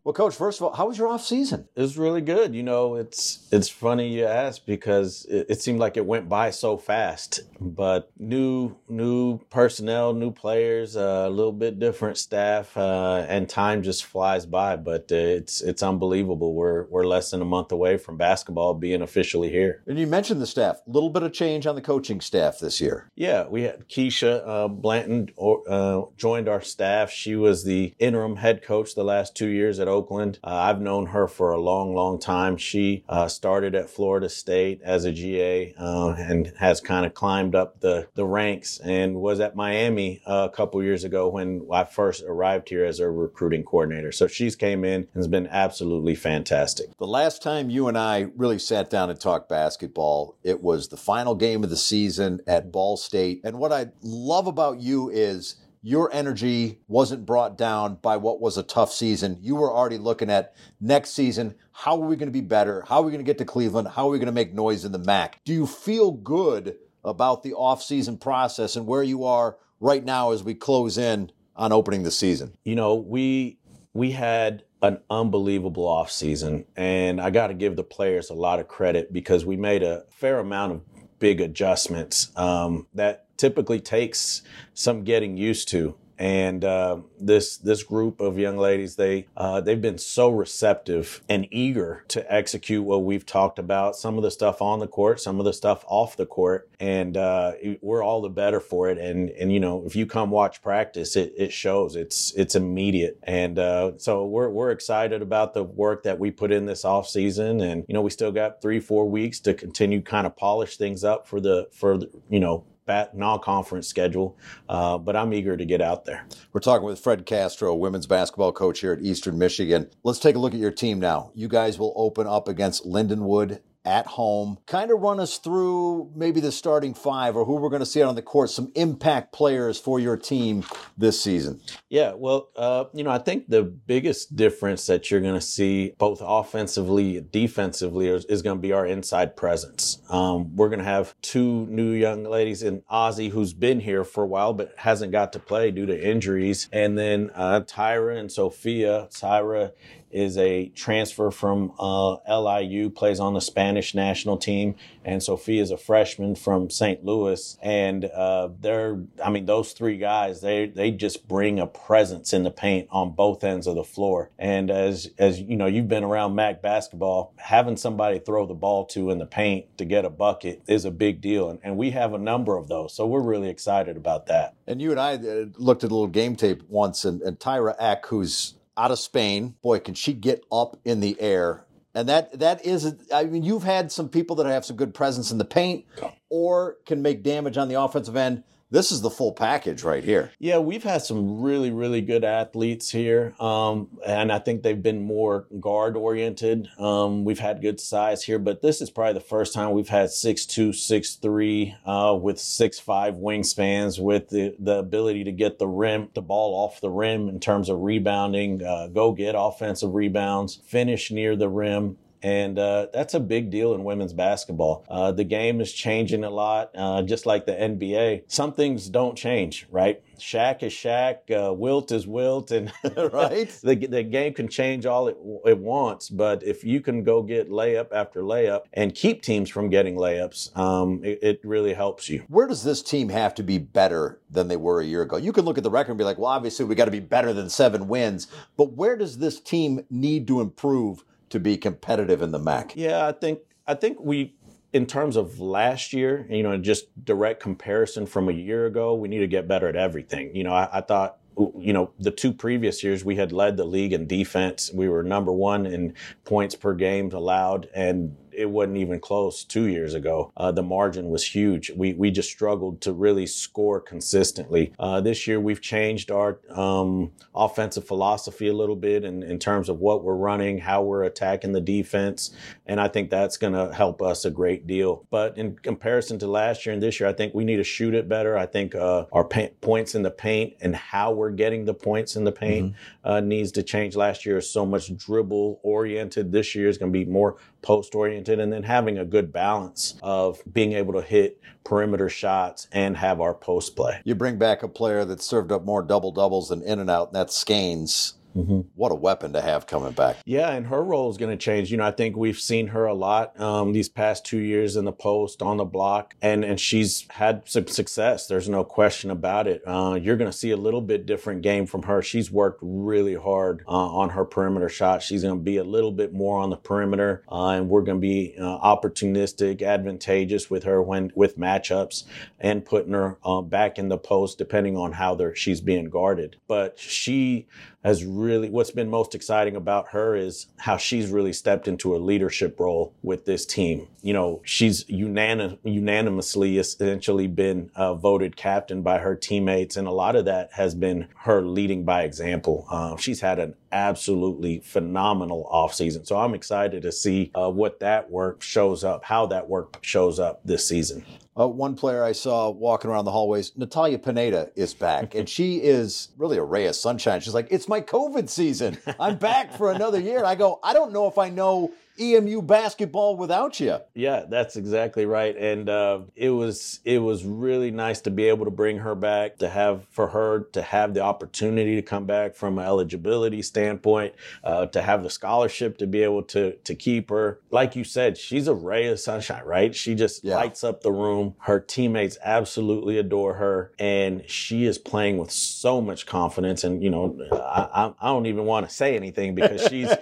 Well, 0.05 0.13
coach, 0.13 0.35
first 0.35 0.59
of 0.59 0.65
all, 0.65 0.73
how 0.73 0.89
was 0.89 0.99
your 0.99 1.07
off 1.07 1.25
season? 1.25 1.69
It 1.77 1.81
was 1.81 1.97
really 1.97 2.23
good. 2.23 2.57
You 2.57 2.65
know, 2.65 2.97
it's 2.97 3.47
it's 3.53 3.69
funny 3.69 4.09
you 4.09 4.25
ask 4.25 4.67
because 4.67 5.25
it, 5.27 5.47
it, 5.49 5.63
seemed 5.63 5.79
like 5.79 5.97
it 5.97 6.05
went 6.05 6.29
by 6.29 6.51
so 6.51 6.77
fast. 6.77 7.43
But 7.61 8.11
new 8.19 8.75
new 8.89 9.39
personnel, 9.51 10.13
new 10.13 10.33
players, 10.33 10.97
uh, 10.97 11.27
a 11.29 11.31
little 11.31 11.53
bit 11.53 11.79
different 11.79 12.19
staff, 12.19 12.77
uh, 12.77 13.25
and 13.29 13.49
time 13.49 13.85
just 13.85 14.05
flies 14.05 14.45
by. 14.45 14.75
But 14.75 15.13
uh, 15.13 15.15
it's 15.15 15.61
it's 15.61 15.85
unbelievable. 15.85 16.53
We're 16.53 16.87
we're 16.87 17.07
less 17.07 17.31
than 17.31 17.41
a 17.41 17.45
month 17.45 17.71
away 17.71 17.97
from 17.97 18.17
basketball 18.17 18.75
being 18.75 19.03
officially 19.03 19.51
here. 19.51 19.85
And 19.87 20.01
you 20.01 20.09
mentioned 20.09 20.41
the 20.41 20.49
staff. 20.49 20.79
A 20.85 20.91
little 20.91 21.11
bit 21.11 21.23
of 21.23 21.33
change 21.33 21.65
on 21.65 21.77
the 21.77 21.81
coaching 21.81 22.21
staff 22.21 22.59
this 22.59 22.81
year. 22.81 23.09
Yeah, 23.15 23.47
we 23.47 23.63
had 23.63 23.89
Keisha 23.89 24.43
uh, 24.45 24.67
Blanton 24.67 25.29
uh, 25.39 26.03
joined 26.17 26.49
our 26.49 26.61
staff. 26.61 27.13
She 27.13 27.37
was 27.37 27.63
the 27.63 27.95
interim 28.01 28.35
head 28.35 28.65
coach 28.65 28.97
the 28.97 29.05
last 29.05 29.37
two 29.37 29.47
years 29.47 29.79
at 29.79 29.92
Oakland. 29.93 30.39
Uh, 30.43 30.55
I've 30.55 30.81
known 30.81 31.07
her 31.07 31.29
for 31.29 31.53
a 31.53 31.61
long, 31.61 31.95
long 31.95 32.19
time. 32.19 32.57
She 32.57 33.05
uh, 33.09 33.29
started 33.29 33.75
at 33.75 33.91
Florida 33.91 34.29
State 34.29 34.81
as 34.83 35.05
a 35.05 35.13
GA 35.13 35.75
uh, 35.79 36.15
and 36.19 36.53
has 36.59 36.81
kind 36.81 37.07
of 37.07 37.15
climbed 37.15 37.55
up 37.55 37.81
the, 37.81 38.09
the 38.15 38.25
ranks 38.25 38.79
and 38.79 39.17
was 39.17 39.39
at 39.39 39.55
Miami 39.55 40.23
uh, 40.27 40.49
a 40.51 40.55
couple 40.55 40.83
years 40.83 41.05
ago 41.05 41.29
when 41.29 41.67
I 41.73 41.85
first 41.85 42.25
arrived 42.27 42.69
here 42.69 42.85
as 42.85 42.99
a 42.99 43.09
recruiting 43.11 43.63
coordinator. 43.63 44.13
So 44.13 44.27
she's 44.27 44.57
came 44.57 44.85
in 44.85 45.03
and 45.03 45.09
has 45.15 45.29
been 45.29 45.47
absolutely 45.49 46.15
fantastic. 46.15 46.97
The 46.99 47.07
last 47.07 47.43
time 47.43 47.71
you 47.71 47.89
and 47.89 47.99
I 47.99 48.29
really 48.37 48.59
sat 48.59 48.91
down 48.91 49.11
and 49.11 49.21
talked 49.21 49.49
basketball, 49.49 50.37
it 50.43 50.63
was 50.63 50.89
the 50.89 50.97
final 50.97 51.35
game 51.35 51.63
of 51.63 51.71
the 51.71 51.77
season 51.77 52.41
at 52.47 52.73
Ball 52.73 52.97
State. 52.97 53.41
And 53.45 53.59
what 53.59 53.73
I 53.73 53.89
love 54.03 54.47
about 54.47 54.81
you 54.81 55.11
is 55.11 55.57
your 55.83 56.13
energy 56.13 56.79
wasn't 56.87 57.27
brought 57.27 57.59
down 57.59 57.97
by 57.97 58.17
what 58.17 58.41
was 58.41 58.57
a 58.57 58.63
tough 58.63 58.93
season. 58.93 59.37
You 59.41 59.57
were 59.57 59.73
already 59.73 59.99
looking 59.99 60.31
at 60.31 60.55
next 60.81 61.11
season. 61.11 61.57
How 61.73 62.01
are 62.01 62.07
we 62.07 62.15
going 62.15 62.29
to 62.29 62.33
be 62.33 62.41
better? 62.41 62.85
How 62.87 63.01
are 63.01 63.03
we 63.03 63.11
going 63.11 63.25
to 63.25 63.29
get 63.29 63.39
to 63.39 63.45
Cleveland? 63.45 63.89
How 63.89 64.07
are 64.07 64.11
we 64.11 64.19
going 64.19 64.27
to 64.27 64.33
make 64.33 64.55
noise 64.55 64.85
in 64.85 64.93
the 64.93 64.99
MAC? 64.99 65.41
Do 65.45 65.53
you 65.53 65.67
feel 65.67 66.13
good 66.13 66.77
about 67.05 67.43
the 67.43 67.55
off-season 67.55 68.19
process 68.19 68.77
and 68.77 68.87
where 68.87 69.03
you 69.03 69.25
are 69.25 69.57
right 69.81 70.05
now 70.05 70.31
as 70.31 70.45
we 70.45 70.55
close 70.55 70.97
in 70.97 71.33
on 71.57 71.73
opening 71.73 72.05
the 72.05 72.13
season? 72.13 72.57
You 72.63 72.77
know, 72.77 72.95
we 72.95 73.59
we 73.93 74.13
had 74.13 74.63
an 74.83 74.99
unbelievable 75.11 75.85
offseason 75.85 76.65
and 76.77 77.21
I 77.21 77.31
got 77.31 77.49
to 77.49 77.55
give 77.55 77.77
the 77.77 77.85
players 77.85 78.31
a 78.31 78.35
lot 78.35 78.59
of 78.59 78.69
credit 78.69 79.13
because 79.13 79.45
we 79.45 79.57
made 79.57 79.83
a 79.83 80.05
fair 80.11 80.39
amount 80.39 80.73
of 80.73 80.81
big 81.19 81.41
adjustments 81.41 82.33
um, 82.37 82.87
that 82.95 83.27
typically 83.43 83.81
takes 83.81 84.43
some 84.73 85.03
getting 85.03 85.37
used 85.37 85.67
to. 85.69 85.97
And 86.17 86.65
uh, 86.65 86.99
this 87.19 87.57
this 87.57 87.83
group 87.83 88.21
of 88.21 88.39
young 88.39 88.57
ladies 88.57 88.95
they 88.95 89.27
uh, 89.37 89.61
they've 89.61 89.81
been 89.81 89.99
so 89.99 90.29
receptive 90.31 91.21
and 91.29 91.49
eager 91.51 92.05
to 92.09 92.33
execute 92.33 92.85
what 92.85 93.03
we've 93.03 93.27
talked 93.27 93.59
about 93.59 93.97
some 93.97 94.17
of 94.17 94.23
the 94.23 94.31
stuff 94.31 94.63
on 94.63 94.79
the 94.79 94.87
court 94.87 95.21
some 95.21 95.41
of 95.41 95.45
the 95.45 95.53
stuff 95.53 95.85
off 95.89 96.17
the 96.17 96.27
court. 96.27 96.69
And 96.79 97.17
uh, 97.17 97.55
we're 97.81 98.05
all 98.05 98.21
the 98.21 98.29
better 98.29 98.61
for 98.61 98.89
it. 98.89 98.99
And 98.99 99.31
and 99.31 99.53
you 99.53 99.59
know 99.59 99.83
if 99.85 99.97
you 99.97 100.07
come 100.07 100.31
watch 100.31 100.63
practice 100.63 101.17
it, 101.17 101.35
it 101.37 101.53
shows. 101.53 101.97
It's 101.97 102.33
it's 102.35 102.55
immediate. 102.55 103.19
And 103.25 103.59
uh, 103.59 103.99
so 103.99 104.25
we're 104.25 104.51
we're 104.51 104.71
excited 104.71 105.23
about 105.23 105.55
the 105.55 105.65
work 105.65 106.05
that 106.05 106.21
we 106.21 106.31
put 106.31 106.53
in 106.53 106.67
this 106.67 106.85
off 106.85 107.09
season. 107.09 107.61
And 107.61 107.85
you 107.89 107.95
know 107.95 108.03
we 108.03 108.11
still 108.11 108.31
got 108.31 108.63
three 108.63 108.79
four 108.79 109.11
weeks 109.11 109.41
to 109.41 109.55
continue 109.55 110.01
kind 110.01 110.29
of 110.29 110.37
polish 110.37 110.77
things 110.77 111.03
up 111.03 111.27
for 111.27 111.41
the 111.41 111.69
for 111.73 111.99
the, 111.99 112.09
you 112.31 112.39
know 112.39 112.65
non-conference 113.15 113.87
schedule, 113.87 114.39
uh, 114.69 114.99
but 114.99 115.17
I'm 115.17 115.33
eager 115.33 115.57
to 115.57 115.65
get 115.65 115.81
out 115.81 116.05
there. 116.05 116.27
We're 116.53 116.61
talking 116.61 116.87
with 116.87 116.99
Fred 116.99 117.27
Castro, 117.27 117.75
women's 117.75 118.07
basketball 118.07 118.53
coach 118.53 118.81
here 118.81 118.93
at 118.93 119.03
Eastern 119.03 119.39
Michigan. 119.39 119.91
Let's 120.03 120.19
take 120.19 120.37
a 120.37 120.39
look 120.39 120.55
at 120.55 120.61
your 120.61 120.71
team 120.71 121.01
now. 121.01 121.31
You 121.35 121.49
guys 121.49 121.79
will 121.79 121.93
open 121.97 122.27
up 122.27 122.49
against 122.49 122.85
Lindenwood 122.85 123.61
at 123.85 124.07
home. 124.07 124.59
Kind 124.67 124.91
of 124.91 125.01
run 125.01 125.21
us 125.21 125.39
through 125.39 126.11
maybe 126.15 126.41
the 126.41 126.53
starting 126.53 126.95
five 126.95 127.37
or 127.37 127.45
who 127.45 127.57
we're 127.57 127.69
going 127.69 127.81
to 127.81 127.87
see 127.87 128.03
out 128.03 128.09
on 128.09 128.15
the 128.15 128.23
court, 128.23 128.51
some 128.51 128.71
impact 128.75 129.33
players 129.33 129.79
for 129.79 129.99
your 129.99 130.17
team 130.17 130.65
this 130.97 131.21
season. 131.21 131.61
Yeah, 131.89 132.13
well, 132.15 132.51
uh, 132.57 132.85
you 132.95 133.05
know, 133.05 133.11
I 133.11 133.19
think 133.19 133.49
the 133.49 133.63
biggest 133.63 134.37
difference 134.37 134.87
that 134.87 135.11
you're 135.11 135.21
going 135.21 135.35
to 135.35 135.41
see 135.41 135.95
both 135.99 136.21
offensively, 136.23 137.21
defensively, 137.21 138.09
is, 138.09 138.25
is 138.27 138.43
going 138.43 138.59
to 138.59 138.63
be 138.63 138.73
our 138.73 138.87
inside 138.87 139.37
presence. 139.37 140.01
Um, 140.09 140.55
we're 140.57 140.69
going 140.69 140.79
to 140.79 140.85
have 140.85 141.15
two 141.23 141.67
new 141.67 141.93
young 141.93 142.25
ladies 142.25 142.63
in 142.63 142.83
Ozzy, 142.91 143.31
who's 143.31 143.53
been 143.53 143.81
here 143.81 144.05
for 144.05 144.25
a 144.25 144.27
while 144.27 144.53
but 144.53 144.75
hasn't 144.77 145.13
got 145.13 145.33
to 145.33 145.39
play 145.39 145.71
due 145.71 145.87
to 145.87 146.09
injuries, 146.09 146.69
and 146.73 146.97
then 146.97 147.31
uh, 147.35 147.61
Tyra 147.61 148.19
and 148.19 148.31
Sophia. 148.31 149.09
Tyra 149.11 149.73
is 150.13 150.37
a 150.39 150.69
transfer 150.71 151.31
from 151.31 151.73
uh, 151.79 152.17
LIU, 152.29 152.91
plays 152.91 153.21
on 153.21 153.35
the 153.35 153.41
Spanish 153.41 153.95
national 153.95 154.37
team, 154.37 154.75
and 155.05 155.23
Sophia 155.23 155.63
is 155.63 155.71
a 155.71 155.77
freshman 155.77 156.35
from 156.35 156.71
St. 156.71 157.05
Louis. 157.05 157.59
And 157.63 158.05
uh, 158.05 158.51
they're, 158.61 159.01
I 159.25 159.31
mean, 159.31 159.47
those 159.47 159.73
three 159.73 159.97
guys, 159.97 160.41
they 160.41 160.67
they 160.67 160.91
just 160.91 161.27
bring 161.27 161.59
a 161.59 161.67
presence 161.67 162.33
in 162.33 162.43
the 162.43 162.51
paint 162.51 162.89
on 162.91 163.13
both 163.13 163.43
ends 163.45 163.67
of 163.67 163.75
the 163.75 163.85
floor. 163.85 164.31
And 164.39 164.71
as 164.71 165.11
as 165.19 165.41
you 165.41 165.57
know, 165.57 165.67
you've 165.67 165.89
been 165.89 166.05
around 166.05 166.35
MAC 166.35 166.63
basketball, 166.63 167.35
having 167.37 167.77
somebody 167.77 168.19
throw 168.19 168.47
the 168.47 168.55
ball 168.55 168.85
to 168.87 169.11
in 169.11 169.19
the 169.19 169.27
paint 169.27 169.67
to 169.79 169.85
get 169.85 170.05
a 170.05 170.11
bucket 170.11 170.63
is 170.67 170.85
a 170.85 170.91
big 170.91 171.21
deal, 171.21 171.51
and, 171.51 171.59
and 171.63 171.77
we 171.77 171.91
have 171.91 172.15
a 172.15 172.19
number 172.19 172.57
of 172.57 172.69
those, 172.69 172.95
so 172.95 173.07
we're 173.07 173.21
really 173.21 173.49
excited 173.49 173.97
about 173.97 174.27
that. 174.27 174.55
And 174.67 174.81
you 174.81 174.91
and 174.91 175.01
I 175.01 175.15
uh, 175.15 175.47
looked 175.57 175.85
at 175.85 175.91
a 175.91 175.95
little 175.95 176.07
game 176.07 176.37
tape 176.37 176.63
once, 176.69 177.05
and, 177.05 177.21
and 177.23 177.39
Tyra 177.39 177.75
Eck, 177.79 178.07
who's 178.07 178.55
out 178.77 178.91
of 178.91 178.99
Spain. 178.99 179.55
Boy, 179.63 179.79
can 179.81 179.95
she 179.95 180.13
get 180.13 180.45
up 180.51 180.79
in 180.85 181.01
the 181.01 181.21
air. 181.21 181.67
And 181.95 182.09
that 182.09 182.39
that 182.39 182.65
is 182.65 182.95
I 183.13 183.25
mean 183.25 183.43
you've 183.43 183.65
had 183.65 183.93
some 183.93 184.09
people 184.09 184.37
that 184.37 184.47
have 184.47 184.65
some 184.65 184.77
good 184.77 184.95
presence 184.95 185.31
in 185.31 185.37
the 185.37 185.45
paint 185.45 185.85
or 186.31 186.79
can 186.87 187.03
make 187.03 187.23
damage 187.23 187.59
on 187.59 187.69
the 187.69 187.79
offensive 187.81 188.17
end 188.17 188.45
this 188.73 188.91
is 188.91 189.03
the 189.03 189.11
full 189.11 189.33
package 189.33 189.85
right 189.85 190.03
here. 190.03 190.33
Yeah, 190.39 190.59
we've 190.59 190.83
had 190.83 191.03
some 191.03 191.43
really, 191.43 191.71
really 191.71 192.01
good 192.01 192.25
athletes 192.25 192.91
here, 192.91 193.35
um, 193.39 193.89
and 194.05 194.33
I 194.33 194.39
think 194.39 194.63
they've 194.63 194.83
been 194.83 195.03
more 195.03 195.47
guard 195.61 195.95
oriented. 195.95 196.69
Um, 196.79 197.25
we've 197.25 197.39
had 197.39 197.61
good 197.61 197.79
size 197.79 198.25
here, 198.25 198.39
but 198.39 198.63
this 198.63 198.81
is 198.81 198.89
probably 198.89 199.13
the 199.13 199.21
first 199.21 199.53
time 199.53 199.73
we've 199.73 199.91
had 199.91 200.11
six 200.11 200.47
two, 200.47 200.73
six 200.73 201.17
three, 201.17 201.77
uh, 201.85 202.19
with 202.21 202.41
six 202.41 202.81
five 202.81 203.17
wingspans, 203.17 204.03
with 204.03 204.31
the 204.31 204.57
the 204.59 204.79
ability 204.79 205.25
to 205.25 205.33
get 205.33 205.59
the 205.59 205.69
rim, 205.69 206.09
the 206.15 206.23
ball 206.23 206.55
off 206.55 206.81
the 206.81 206.91
rim 206.91 207.29
in 207.29 207.41
terms 207.41 207.69
of 207.69 207.81
rebounding, 207.81 208.65
uh, 208.65 208.87
go 208.87 209.13
get 209.13 209.35
offensive 209.37 209.93
rebounds, 209.93 210.57
finish 210.65 211.11
near 211.11 211.37
the 211.37 211.49
rim. 211.49 211.99
And 212.23 212.59
uh, 212.59 212.87
that's 212.93 213.15
a 213.15 213.21
big 213.21 213.51
deal 213.51 213.75
in 213.75 213.85
women's 213.85 214.13
basketball. 214.13 214.85
Uh, 214.89 215.13
the 215.13 215.25
game 215.25 215.61
is 215.61 215.73
changing 215.73 216.25
a 216.25 216.31
lot, 216.31 216.71
uh, 216.75 217.03
just 217.03 217.27
like 217.27 217.47
the 217.47 217.53
NBA. 217.53 218.25
Some 218.29 218.53
things 218.53 218.89
don't 218.89 219.17
change, 219.17 219.67
right? 219.71 220.03
Shaq 220.19 220.63
is 220.63 220.73
Shaq, 220.73 221.31
uh, 221.31 221.53
Wilt 221.53 221.91
is 221.91 222.07
Wilt, 222.07 222.53
and 222.53 222.73
right. 223.13 223.49
the, 223.63 223.75
the 223.75 224.05
game 224.05 224.35
can 224.35 224.47
change 224.47 224.87
all 224.87 225.09
it, 225.09 225.17
it 225.45 225.59
wants. 225.59 226.09
But 226.09 226.45
if 226.45 226.63
you 226.63 226.81
can 226.81 227.03
go 227.03 227.23
get 227.23 227.51
layup 227.51 227.89
after 227.93 228.23
layup 228.23 228.63
and 228.73 228.95
keep 228.95 229.23
teams 229.23 229.51
from 229.51 229.69
getting 229.69 229.97
layups, 229.97 230.57
um, 230.57 231.01
it, 231.03 231.19
it 231.23 231.41
really 231.43 231.75
helps 231.75 232.09
you. 232.09 232.25
Where 232.29 232.47
does 232.47 232.63
this 232.63 232.83
team 232.83 233.09
have 233.09 233.35
to 233.35 233.43
be 233.43 233.59
better 233.59 234.21
than 234.31 234.47
they 234.47 234.57
were 234.57 234.81
a 234.81 234.87
year 234.87 235.03
ago? 235.03 235.17
You 235.17 235.33
can 235.33 235.45
look 235.45 235.59
at 235.59 235.65
the 235.65 235.71
record 235.71 235.93
and 235.93 235.99
be 235.99 236.05
like, 236.05 236.19
well, 236.19 236.31
obviously 236.31 236.65
we 236.67 236.77
got 236.77 236.85
to 236.85 236.93
be 236.93 237.01
better 237.01 237.33
than 237.33 237.51
seven 237.51 237.89
wins. 237.89 238.29
But 238.57 238.75
where 238.75 238.97
does 238.97 239.19
this 239.19 239.41
team 239.41 239.85
need 239.91 240.29
to 240.29 240.41
improve? 240.41 241.05
To 241.33 241.41
be 241.41 241.57
competitive 241.57 242.23
in 242.23 242.31
the 242.31 242.39
MAC? 242.39 242.75
Yeah, 242.77 243.07
I 243.07 243.13
think 243.13 243.41
I 243.67 243.75
think 243.75 243.99
we 244.01 244.35
in 244.73 244.87
terms 244.87 245.17
of 245.17 245.39
last 245.39 245.93
year, 245.93 246.27
you 246.31 246.43
know, 246.43 246.57
just 246.57 246.87
direct 247.05 247.43
comparison 247.43 248.07
from 248.07 248.29
a 248.29 248.33
year 248.33 248.67
ago, 248.67 248.95
we 248.95 249.09
need 249.09 249.19
to 249.19 249.27
get 249.27 249.47
better 249.47 249.69
at 249.69 249.77
everything. 249.77 250.35
You 250.35 250.45
know, 250.45 250.55
I, 250.55 250.79
I 250.79 250.81
thought 250.81 251.19
you 251.59 251.73
know, 251.73 251.91
the 251.99 252.11
two 252.11 252.33
previous 252.33 252.85
years 252.85 253.05
we 253.05 253.17
had 253.17 253.33
led 253.33 253.57
the 253.57 253.65
league 253.65 253.93
in 253.93 254.07
defense. 254.07 254.71
We 254.73 254.89
were 254.89 255.03
number 255.03 255.33
one 255.33 255.65
in 255.65 255.95
points 256.25 256.55
per 256.55 256.75
game 256.75 257.11
allowed, 257.13 257.69
and 257.75 258.17
it 258.35 258.51
wasn't 258.51 258.79
even 258.79 259.01
close 259.01 259.45
two 259.45 259.67
years 259.67 259.95
ago. 259.95 260.33
Uh, 260.37 260.53
the 260.53 260.63
margin 260.63 261.09
was 261.09 261.25
huge. 261.25 261.71
We 261.71 261.93
we 261.95 262.11
just 262.11 262.31
struggled 262.31 262.81
to 262.83 262.93
really 262.93 263.27
score 263.27 263.81
consistently. 263.81 264.73
Uh, 264.79 265.01
this 265.01 265.27
year 265.27 265.41
we've 265.41 265.61
changed 265.61 266.11
our 266.11 266.41
um, 266.51 267.13
offensive 267.35 267.87
philosophy 267.87 268.49
a 268.49 268.53
little 268.53 268.77
bit 268.77 269.05
in, 269.05 269.23
in 269.23 269.39
terms 269.39 269.69
of 269.69 269.79
what 269.79 270.05
we're 270.05 270.17
running, 270.17 270.59
how 270.59 270.83
we're 270.83 271.05
attacking 271.05 271.53
the 271.53 271.61
defense, 271.61 272.35
and 272.67 272.81
I 272.81 272.89
think 272.89 273.11
that's 273.11 273.37
going 273.37 273.53
to 273.53 273.75
help 273.75 274.03
us 274.03 274.25
a 274.25 274.31
great 274.31 274.67
deal. 274.67 275.07
But 275.11 275.39
in 275.39 275.57
comparison 275.57 276.19
to 276.21 276.27
last 276.27 276.65
year 276.67 276.73
and 276.73 276.83
this 276.83 277.01
year, 277.01 277.09
I 277.09 277.13
think 277.13 277.35
we 277.35 277.45
need 277.45 277.57
to 277.57 277.65
shoot 277.65 277.95
it 277.95 278.09
better. 278.09 278.37
I 278.37 278.47
think 278.47 278.75
uh, 278.75 279.07
our 279.13 279.25
points 279.25 279.95
in 279.95 280.03
the 280.03 280.11
paint 280.11 280.55
and 280.61 280.75
how 280.75 281.13
we're 281.13 281.31
getting 281.31 281.65
the 281.65 281.75
points 281.75 282.17
in 282.17 282.25
the 282.25 282.33
paint 282.33 282.73
mm-hmm. 282.73 282.77
Uh, 283.05 283.21
needs 283.21 283.51
to 283.53 283.63
change. 283.63 283.97
Last 283.97 284.25
year 284.25 284.39
is 284.39 284.49
so 284.49 284.65
much 284.65 284.97
dribble 284.97 285.61
oriented. 285.63 286.31
This 286.31 286.55
year 286.55 286.69
is 286.69 286.79
going 286.79 286.93
to 286.93 286.99
be 286.99 287.05
more 287.05 287.37
post 287.63 287.95
oriented 287.95 288.41
and 288.41 288.53
then 288.53 288.63
having 288.63 288.99
a 288.99 289.05
good 289.05 289.33
balance 289.33 289.95
of 290.03 290.43
being 290.53 290.73
able 290.73 290.93
to 290.93 291.03
hit 291.03 291.41
perimeter 291.65 292.09
shots 292.09 292.69
and 292.73 292.97
have 292.97 293.21
our 293.21 293.35
post 293.35 293.77
play. 293.77 294.01
You 294.05 294.15
bring 294.15 294.39
back 294.39 294.63
a 294.63 294.69
player 294.69 295.05
that 295.05 295.23
served 295.23 295.53
up 295.53 295.65
more 295.65 295.83
double 295.83 296.13
doubles 296.13 296.49
than 296.49 296.63
in 296.63 296.81
and 296.81 296.91
out, 296.91 297.09
and 297.09 297.17
that's 297.17 297.37
Skeins. 297.37 298.15
Mm-hmm. 298.37 298.61
What 298.75 298.93
a 298.93 298.95
weapon 298.95 299.33
to 299.35 299.41
have 299.41 299.67
coming 299.67 299.93
back. 299.93 300.17
Yeah, 300.25 300.51
and 300.51 300.67
her 300.67 300.83
role 300.83 301.11
is 301.11 301.17
going 301.17 301.37
to 301.37 301.43
change. 301.43 301.71
You 301.71 301.77
know, 301.77 301.87
I 301.87 301.91
think 301.91 302.17
we've 302.17 302.39
seen 302.39 302.69
her 302.69 302.87
a 302.87 302.95
lot 302.95 303.39
um, 303.41 303.73
these 303.73 303.89
past 303.89 304.25
two 304.25 304.39
years 304.39 304.77
in 304.77 304.85
the 304.85 304.93
post, 304.93 305.43
on 305.43 305.57
the 305.57 305.65
block, 305.65 306.17
and 306.23 306.45
and 306.45 306.59
she's 306.59 307.07
had 307.11 307.43
some 307.47 307.67
success. 307.67 308.27
There's 308.27 308.49
no 308.49 308.65
question 308.65 309.11
about 309.11 309.47
it. 309.47 309.63
Uh, 309.67 309.99
you're 310.01 310.17
going 310.17 310.31
to 310.31 310.37
see 310.37 310.51
a 310.51 310.57
little 310.57 310.81
bit 310.81 311.07
different 311.07 311.43
game 311.43 311.67
from 311.67 311.83
her. 311.83 312.03
She's 312.03 312.31
worked 312.31 312.61
really 312.63 313.15
hard 313.15 313.65
uh, 313.67 313.71
on 313.71 314.11
her 314.11 314.25
perimeter 314.25 314.69
shot. 314.69 315.03
She's 315.03 315.23
going 315.23 315.39
to 315.39 315.43
be 315.43 315.57
a 315.57 315.65
little 315.65 315.93
bit 315.93 316.13
more 316.13 316.39
on 316.39 316.51
the 316.51 316.57
perimeter, 316.57 317.25
uh, 317.31 317.49
and 317.49 317.69
we're 317.69 317.83
going 317.83 317.99
to 317.99 318.07
be 318.07 318.35
uh, 318.39 318.59
opportunistic, 318.59 319.63
advantageous 319.63 320.51
with 320.51 320.65
her 320.65 320.83
when 320.83 321.13
with 321.15 321.39
matchups, 321.39 322.05
and 322.41 322.65
putting 322.65 322.93
her 322.93 323.19
uh, 323.25 323.41
back 323.41 323.79
in 323.79 323.89
the 323.89 323.99
post 323.99 324.39
depending 324.39 324.77
on 324.77 324.93
how 324.93 325.13
she's 325.35 325.61
being 325.61 325.91
guarded. 325.91 326.37
But 326.49 326.79
she 326.79 327.47
has 327.85 328.05
really 328.05 328.49
what's 328.49 328.71
been 328.71 328.89
most 328.89 329.15
exciting 329.15 329.57
about 329.57 329.89
her 329.89 330.15
is 330.15 330.47
how 330.59 330.77
she's 330.77 331.11
really 331.11 331.33
stepped 331.33 331.67
into 331.67 331.95
a 331.95 331.99
leadership 331.99 332.59
role 332.61 332.95
with 333.03 333.25
this 333.25 333.45
team. 333.45 333.89
You 334.03 334.13
know, 334.13 334.41
she's 334.45 334.85
unanim- 334.85 335.59
unanimously 335.65 336.59
essentially 336.59 337.27
been 337.27 337.71
uh, 337.75 337.95
voted 337.95 338.37
captain 338.37 338.83
by 338.83 338.99
her 338.99 339.15
teammates, 339.17 339.77
and 339.77 339.89
a 339.89 339.93
lot 339.93 340.17
of 340.17 340.25
that 340.27 340.51
has 340.53 340.75
been 340.75 341.09
her 341.21 341.43
leading 341.43 341.85
by 341.85 342.03
example. 342.03 342.67
Uh, 342.71 342.97
she's 342.97 343.21
had 343.21 343.39
an 343.39 343.55
absolutely 343.73 344.61
phenomenal 344.61 345.49
offseason. 345.53 346.07
So 346.07 346.17
I'm 346.19 346.35
excited 346.35 346.83
to 346.83 346.93
see 346.93 347.31
uh, 347.35 347.51
what 347.51 347.81
that 347.81 348.11
work 348.11 348.43
shows 348.43 348.85
up, 348.85 349.05
how 349.05 349.27
that 349.27 349.49
work 349.49 349.79
shows 349.83 350.21
up 350.21 350.41
this 350.45 350.69
season. 350.69 351.05
Uh, 351.39 351.49
one 351.49 351.75
player 351.75 352.05
I 352.05 352.13
saw 352.13 352.51
walking 352.51 352.91
around 352.91 353.07
the 353.07 353.11
hallways, 353.11 353.57
Natalia 353.57 353.99
Pineda 353.99 354.51
is 354.55 354.75
back, 354.75 355.15
and 355.15 355.27
she 355.27 355.57
is 355.57 356.09
really 356.19 356.37
a 356.37 356.43
ray 356.43 356.67
of 356.67 356.77
sunshine. 356.77 357.21
She's 357.23 357.33
like, 357.33 357.49
"It's 357.51 357.69
my 357.69 357.81
COVID 357.81 358.29
season. 358.29 358.77
I'm 359.01 359.17
back 359.17 359.57
for 359.57 359.73
another 359.73 359.99
year." 359.99 360.19
And 360.19 360.27
I 360.27 360.35
go, 360.35 360.61
"I 360.63 360.75
don't 360.75 360.93
know 360.93 361.07
if 361.07 361.17
I 361.17 361.31
know 361.31 361.73
EMU 362.01 362.43
basketball 362.43 363.17
without 363.17 363.61
you. 363.61 363.79
Yeah, 363.95 364.25
that's 364.29 364.57
exactly 364.57 365.05
right. 365.05 365.37
And 365.37 365.69
uh, 365.69 366.01
it 366.17 366.31
was 366.31 366.81
it 366.85 366.99
was 366.99 367.25
really 367.25 367.71
nice 367.71 368.01
to 368.03 368.11
be 368.11 368.25
able 368.25 368.45
to 368.47 368.51
bring 368.51 368.79
her 368.79 368.95
back, 368.95 369.39
to 369.39 369.49
have 369.49 369.87
for 369.91 370.09
her 370.09 370.41
to 370.53 370.63
have 370.63 370.95
the 370.95 371.01
opportunity 371.01 371.77
to 371.77 371.83
come 371.83 372.07
back 372.07 372.35
from 372.35 372.59
an 372.59 372.65
eligibility 372.65 373.43
standpoint, 373.43 374.15
uh, 374.43 374.67
to 374.67 374.81
have 374.81 375.03
the 375.03 375.11
scholarship 375.11 375.79
to 375.79 375.87
be 375.87 376.03
able 376.03 376.23
to 376.25 376.53
to 376.53 376.75
keep 376.75 377.11
her. 377.11 377.41
Like 377.51 377.77
you 377.77 377.85
said, 377.85 378.17
she's 378.17 378.49
a 378.49 378.55
ray 378.55 378.87
of 378.87 378.99
sunshine, 378.99 379.45
right? 379.45 379.75
She 379.75 379.95
just 379.95 380.25
yeah. 380.25 380.37
lights 380.37 380.65
up 380.65 380.83
the 380.83 380.93
room. 380.93 381.35
Her 381.41 381.61
teammates 381.61 382.17
absolutely 382.25 382.99
adore 382.99 383.35
her, 383.35 383.73
and 383.79 384.29
she 384.29 384.65
is 384.65 384.79
playing 384.79 385.19
with 385.19 385.31
so 385.31 385.81
much 385.81 386.07
confidence. 386.07 386.65
And 386.65 386.83
you 386.83 386.91
know, 386.91 387.19
I, 387.33 387.93
I 388.01 388.09
don't 388.09 388.27
even 388.27 388.47
want 388.47 388.69
to 388.69 388.75
say 388.75 388.97
anything 388.97 389.35
because 389.35 389.67
she's, 389.69 389.93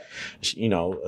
you 0.57 0.68
know 0.68 1.00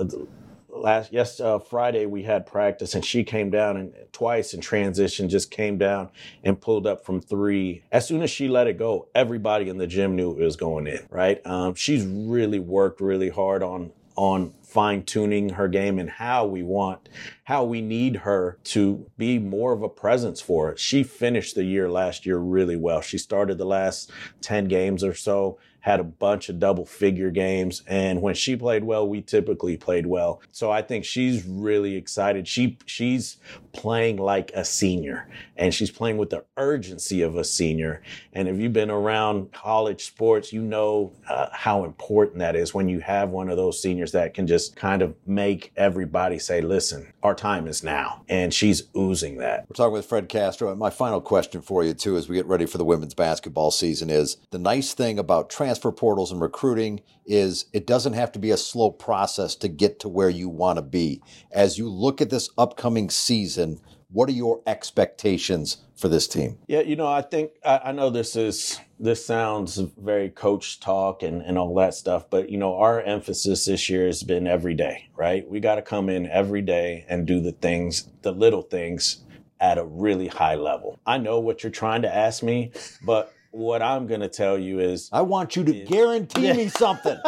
last 0.72 1.12
yes 1.12 1.38
uh, 1.38 1.58
Friday 1.58 2.06
we 2.06 2.22
had 2.22 2.46
practice 2.46 2.94
and 2.94 3.04
she 3.04 3.22
came 3.22 3.50
down 3.50 3.76
and 3.76 3.94
twice 4.12 4.54
in 4.54 4.60
transition 4.60 5.28
just 5.28 5.50
came 5.50 5.78
down 5.78 6.08
and 6.42 6.60
pulled 6.60 6.86
up 6.86 7.04
from 7.04 7.20
three. 7.20 7.82
As 7.92 8.08
soon 8.08 8.22
as 8.22 8.30
she 8.30 8.48
let 8.48 8.66
it 8.66 8.78
go, 8.78 9.08
everybody 9.14 9.68
in 9.68 9.78
the 9.78 9.86
gym 9.86 10.16
knew 10.16 10.32
it 10.32 10.42
was 10.42 10.56
going 10.56 10.86
in. 10.86 11.06
Right? 11.10 11.44
Um, 11.46 11.74
she's 11.74 12.04
really 12.04 12.58
worked 12.58 13.00
really 13.00 13.28
hard 13.28 13.62
on 13.62 13.92
on 14.14 14.52
fine 14.62 15.02
tuning 15.02 15.50
her 15.50 15.68
game 15.68 15.98
and 15.98 16.08
how 16.08 16.46
we 16.46 16.62
want, 16.62 17.08
how 17.44 17.64
we 17.64 17.80
need 17.80 18.16
her 18.16 18.58
to 18.64 19.06
be 19.16 19.38
more 19.38 19.72
of 19.72 19.82
a 19.82 19.88
presence 19.88 20.40
for 20.40 20.70
it. 20.70 20.78
She 20.78 21.02
finished 21.02 21.54
the 21.54 21.64
year 21.64 21.90
last 21.90 22.26
year 22.26 22.38
really 22.38 22.76
well. 22.76 23.00
She 23.00 23.18
started 23.18 23.58
the 23.58 23.64
last 23.64 24.10
10 24.42 24.68
games 24.68 25.02
or 25.02 25.14
so 25.14 25.58
had 25.82 26.00
a 26.00 26.04
bunch 26.04 26.48
of 26.48 26.58
double 26.58 26.86
figure 26.86 27.30
games. 27.30 27.82
And 27.86 28.22
when 28.22 28.34
she 28.34 28.56
played 28.56 28.84
well, 28.84 29.06
we 29.06 29.20
typically 29.20 29.76
played 29.76 30.06
well. 30.06 30.40
So 30.52 30.70
I 30.70 30.80
think 30.80 31.04
she's 31.04 31.44
really 31.44 31.96
excited. 31.96 32.48
She 32.48 32.78
she's 32.86 33.36
playing 33.72 34.16
like 34.16 34.52
a 34.54 34.64
senior 34.64 35.28
and 35.56 35.74
she's 35.74 35.90
playing 35.90 36.18
with 36.18 36.30
the 36.30 36.44
urgency 36.56 37.22
of 37.22 37.36
a 37.36 37.44
senior. 37.44 38.02
And 38.32 38.48
if 38.48 38.58
you've 38.58 38.72
been 38.72 38.90
around 38.90 39.52
college 39.52 40.04
sports, 40.04 40.52
you 40.52 40.62
know 40.62 41.12
uh, 41.28 41.48
how 41.52 41.84
important 41.84 42.38
that 42.38 42.54
is 42.54 42.72
when 42.72 42.88
you 42.88 43.00
have 43.00 43.30
one 43.30 43.48
of 43.48 43.56
those 43.56 43.82
seniors 43.82 44.12
that 44.12 44.34
can 44.34 44.46
just 44.46 44.76
kind 44.76 45.02
of 45.02 45.14
make 45.26 45.72
everybody 45.76 46.38
say, 46.38 46.60
listen, 46.60 47.12
our 47.22 47.34
time 47.34 47.66
is 47.66 47.82
now. 47.82 48.22
And 48.28 48.54
she's 48.54 48.84
oozing 48.96 49.38
that. 49.38 49.66
We're 49.68 49.74
talking 49.74 49.92
with 49.92 50.06
Fred 50.06 50.28
Castro. 50.28 50.70
And 50.70 50.78
my 50.78 50.90
final 50.90 51.20
question 51.20 51.60
for 51.60 51.82
you, 51.82 51.94
too, 51.94 52.16
as 52.16 52.28
we 52.28 52.36
get 52.36 52.46
ready 52.46 52.66
for 52.66 52.78
the 52.78 52.84
women's 52.84 53.14
basketball 53.14 53.70
season 53.70 54.10
is 54.10 54.36
the 54.50 54.58
nice 54.58 54.94
thing 54.94 55.18
about 55.18 55.50
trans 55.50 55.71
transfer 55.72 55.90
portals 55.90 56.30
and 56.30 56.38
recruiting 56.38 57.00
is 57.24 57.64
it 57.72 57.86
doesn't 57.86 58.12
have 58.12 58.30
to 58.30 58.38
be 58.38 58.50
a 58.50 58.56
slow 58.58 58.90
process 58.90 59.56
to 59.56 59.68
get 59.68 59.98
to 59.98 60.06
where 60.06 60.28
you 60.28 60.46
want 60.46 60.76
to 60.76 60.82
be. 60.82 61.22
As 61.50 61.78
you 61.78 61.88
look 61.88 62.20
at 62.20 62.28
this 62.28 62.50
upcoming 62.58 63.08
season, 63.08 63.80
what 64.10 64.28
are 64.28 64.32
your 64.32 64.60
expectations 64.66 65.78
for 65.96 66.08
this 66.08 66.28
team? 66.28 66.58
Yeah, 66.66 66.80
you 66.80 66.94
know, 66.94 67.06
I 67.06 67.22
think 67.22 67.52
I, 67.64 67.80
I, 67.84 67.92
know 67.92 68.10
this 68.10 68.36
is 68.36 68.78
this 69.00 69.24
sounds 69.24 69.76
very 69.96 70.28
coach 70.28 70.78
talk 70.78 71.22
and, 71.22 71.40
and 71.40 71.56
all 71.56 71.74
that 71.76 71.94
stuff, 71.94 72.28
but 72.28 72.50
you 72.50 72.58
know, 72.58 72.76
our 72.76 73.00
emphasis 73.00 73.64
this 73.64 73.88
year 73.88 74.04
has 74.04 74.22
been 74.22 74.46
every 74.46 74.74
day, 74.74 75.08
right? 75.16 75.48
We 75.48 75.60
got 75.60 75.76
to 75.76 75.82
come 75.82 76.10
in 76.10 76.26
every 76.26 76.60
day 76.60 77.06
and 77.08 77.26
do 77.26 77.40
the 77.40 77.52
things, 77.52 78.10
the 78.20 78.32
little 78.32 78.62
things 78.62 79.24
at 79.58 79.78
a 79.78 79.84
really 79.84 80.28
high 80.28 80.56
level. 80.56 81.00
I 81.06 81.16
know 81.16 81.40
what 81.40 81.62
you're 81.62 81.72
trying 81.72 82.02
to 82.02 82.14
ask 82.14 82.42
me, 82.42 82.72
but 83.02 83.32
what 83.52 83.82
I'm 83.82 84.06
going 84.06 84.20
to 84.20 84.28
tell 84.28 84.58
you 84.58 84.80
is 84.80 85.08
I 85.12 85.22
want 85.22 85.56
you 85.56 85.64
to 85.64 85.76
is, 85.76 85.88
guarantee 85.88 86.52
me 86.52 86.68
something. 86.68 87.18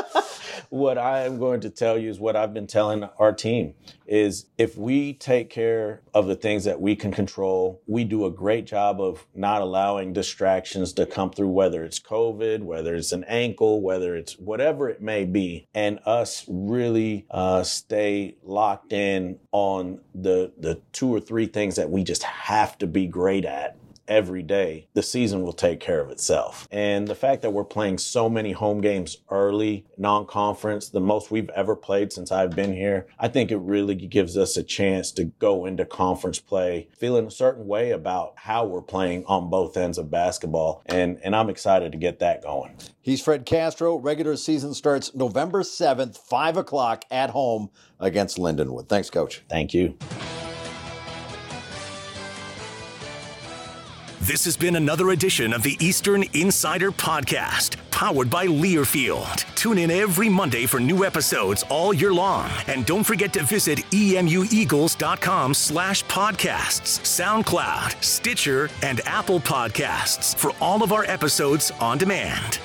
what 0.71 0.99
I 0.99 1.25
am 1.25 1.39
going 1.39 1.61
to 1.61 1.71
tell 1.71 1.97
you 1.97 2.11
is 2.11 2.19
what 2.19 2.35
I've 2.35 2.53
been 2.53 2.67
telling 2.67 3.05
our 3.19 3.33
team 3.33 3.75
is 4.07 4.47
if 4.59 4.77
we 4.77 5.15
take 5.15 5.49
care 5.51 6.03
of 6.13 6.27
the 6.27 6.35
things 6.35 6.65
that 6.65 6.81
we 6.81 6.97
can 6.97 7.13
control, 7.13 7.81
we 7.87 8.05
do 8.05 8.27
a 8.27 8.31
great 8.31 8.67
job 8.67 9.01
of 9.01 9.27
not 9.35 9.63
allowing 9.63 10.13
distractions 10.13 10.93
to 10.95 11.07
come 11.07 11.31
through, 11.31 11.49
whether 11.49 11.85
it's 11.85 12.01
COVID, 12.01 12.63
whether 12.63 12.95
it's 12.95 13.13
an 13.13 13.25
ankle, 13.25 13.81
whether 13.83 14.17
it's 14.17 14.39
whatever 14.39 14.89
it 14.89 15.01
may 15.01 15.25
be, 15.25 15.69
and 15.75 16.01
us 16.05 16.45
really 16.49 17.27
uh, 17.31 17.63
stay 17.63 18.37
locked 18.43 18.93
in 18.93 19.39
on 19.53 20.01
the 20.15 20.53
the 20.59 20.81
two 20.93 21.15
or 21.15 21.21
three 21.21 21.47
things 21.47 21.77
that 21.77 21.91
we 21.91 22.03
just 22.03 22.23
have 22.23 22.77
to 22.79 22.87
be 22.87 23.07
great 23.07 23.45
at 23.45 23.77
every 24.09 24.43
day, 24.43 24.89
the 24.95 25.03
season 25.03 25.43
will 25.43 25.53
take 25.53 25.81
care 25.81 26.01
of 26.01 26.11
itself. 26.11 26.69
And 26.71 27.09
the 27.09 27.15
fact 27.15 27.43
that 27.43 27.51
we're 27.51 27.65
playing 27.65 27.99
so 27.99 28.29
many 28.29 28.53
home 28.53 28.81
games 28.81 29.19
early, 29.31 29.87
non 29.99 30.27
conference, 30.27 30.89
the 30.89 31.01
most 31.01 31.31
we've 31.31 31.51
ever 31.51 31.77
played 31.77 32.13
since 32.13 32.31
I've 32.33 32.55
been 32.55 32.73
here, 32.73 33.07
I 33.19 33.29
think 33.29 33.51
it 33.51 33.59
really 33.59 33.95
gives 33.95 34.37
us 34.37 34.57
a 34.57 34.63
chance 34.63 35.13
to 35.13 35.25
go 35.25 35.67
into 35.67 35.85
conference 35.85 36.39
play 36.39 36.89
feeling 36.99 37.27
a 37.27 37.31
certain 37.31 37.67
way 37.67 37.91
about 37.91 38.35
how 38.37 38.65
we're 38.65 38.83
playing 38.83 39.25
on 39.27 39.51
both 39.51 39.77
ends 39.77 39.99
of 39.99 40.11
basketball. 40.11 40.83
And, 40.87 41.19
and 41.23 41.35
I'm 41.35 41.51
excited 41.51 41.93
to 41.93 41.99
get 41.99 42.19
that 42.21 42.43
going. 42.43 42.77
He's 43.01 43.23
Fred 43.23 43.45
Castro. 43.45 43.97
Regular 43.97 44.37
season 44.37 44.75
starts 44.75 45.15
November 45.15 45.63
7th, 45.63 46.17
5 46.19 46.57
o'clock 46.57 47.05
at 47.11 47.31
home 47.31 47.71
against 48.01 48.39
Lindenwood. 48.39 48.89
Thanks, 48.89 49.11
Coach. 49.11 49.43
Thank 49.49 49.75
you. 49.75 49.97
This 54.27 54.47
has 54.47 54.57
been 54.57 54.77
another 54.77 55.11
edition 55.11 55.53
of 55.53 55.63
the 55.63 55.77
Eastern 55.85 56.25
Insider 56.33 56.91
Podcast, 56.91 57.77
powered 57.91 58.31
by 58.31 58.47
Learfield. 58.47 59.45
Tune 59.55 59.77
in 59.77 59.91
every 59.91 60.31
Monday 60.31 60.65
for 60.65 60.81
new 60.81 61.05
episodes 61.05 61.63
all 61.69 61.93
year 61.93 62.11
long. 62.11 62.49
And 62.67 62.87
don't 62.87 63.05
forget 63.05 63.35
to 63.35 63.43
visit 63.43 63.81
emueagles.com 63.91 65.53
slash 65.53 66.07
podcasts, 66.07 67.01
SoundCloud, 67.03 68.03
Stitcher, 68.03 68.71
and 68.81 69.03
Apple 69.05 69.41
Podcasts 69.41 70.35
for 70.35 70.53
all 70.59 70.83
of 70.83 70.91
our 70.91 71.05
episodes 71.05 71.71
on 71.73 71.99
demand. 71.99 72.61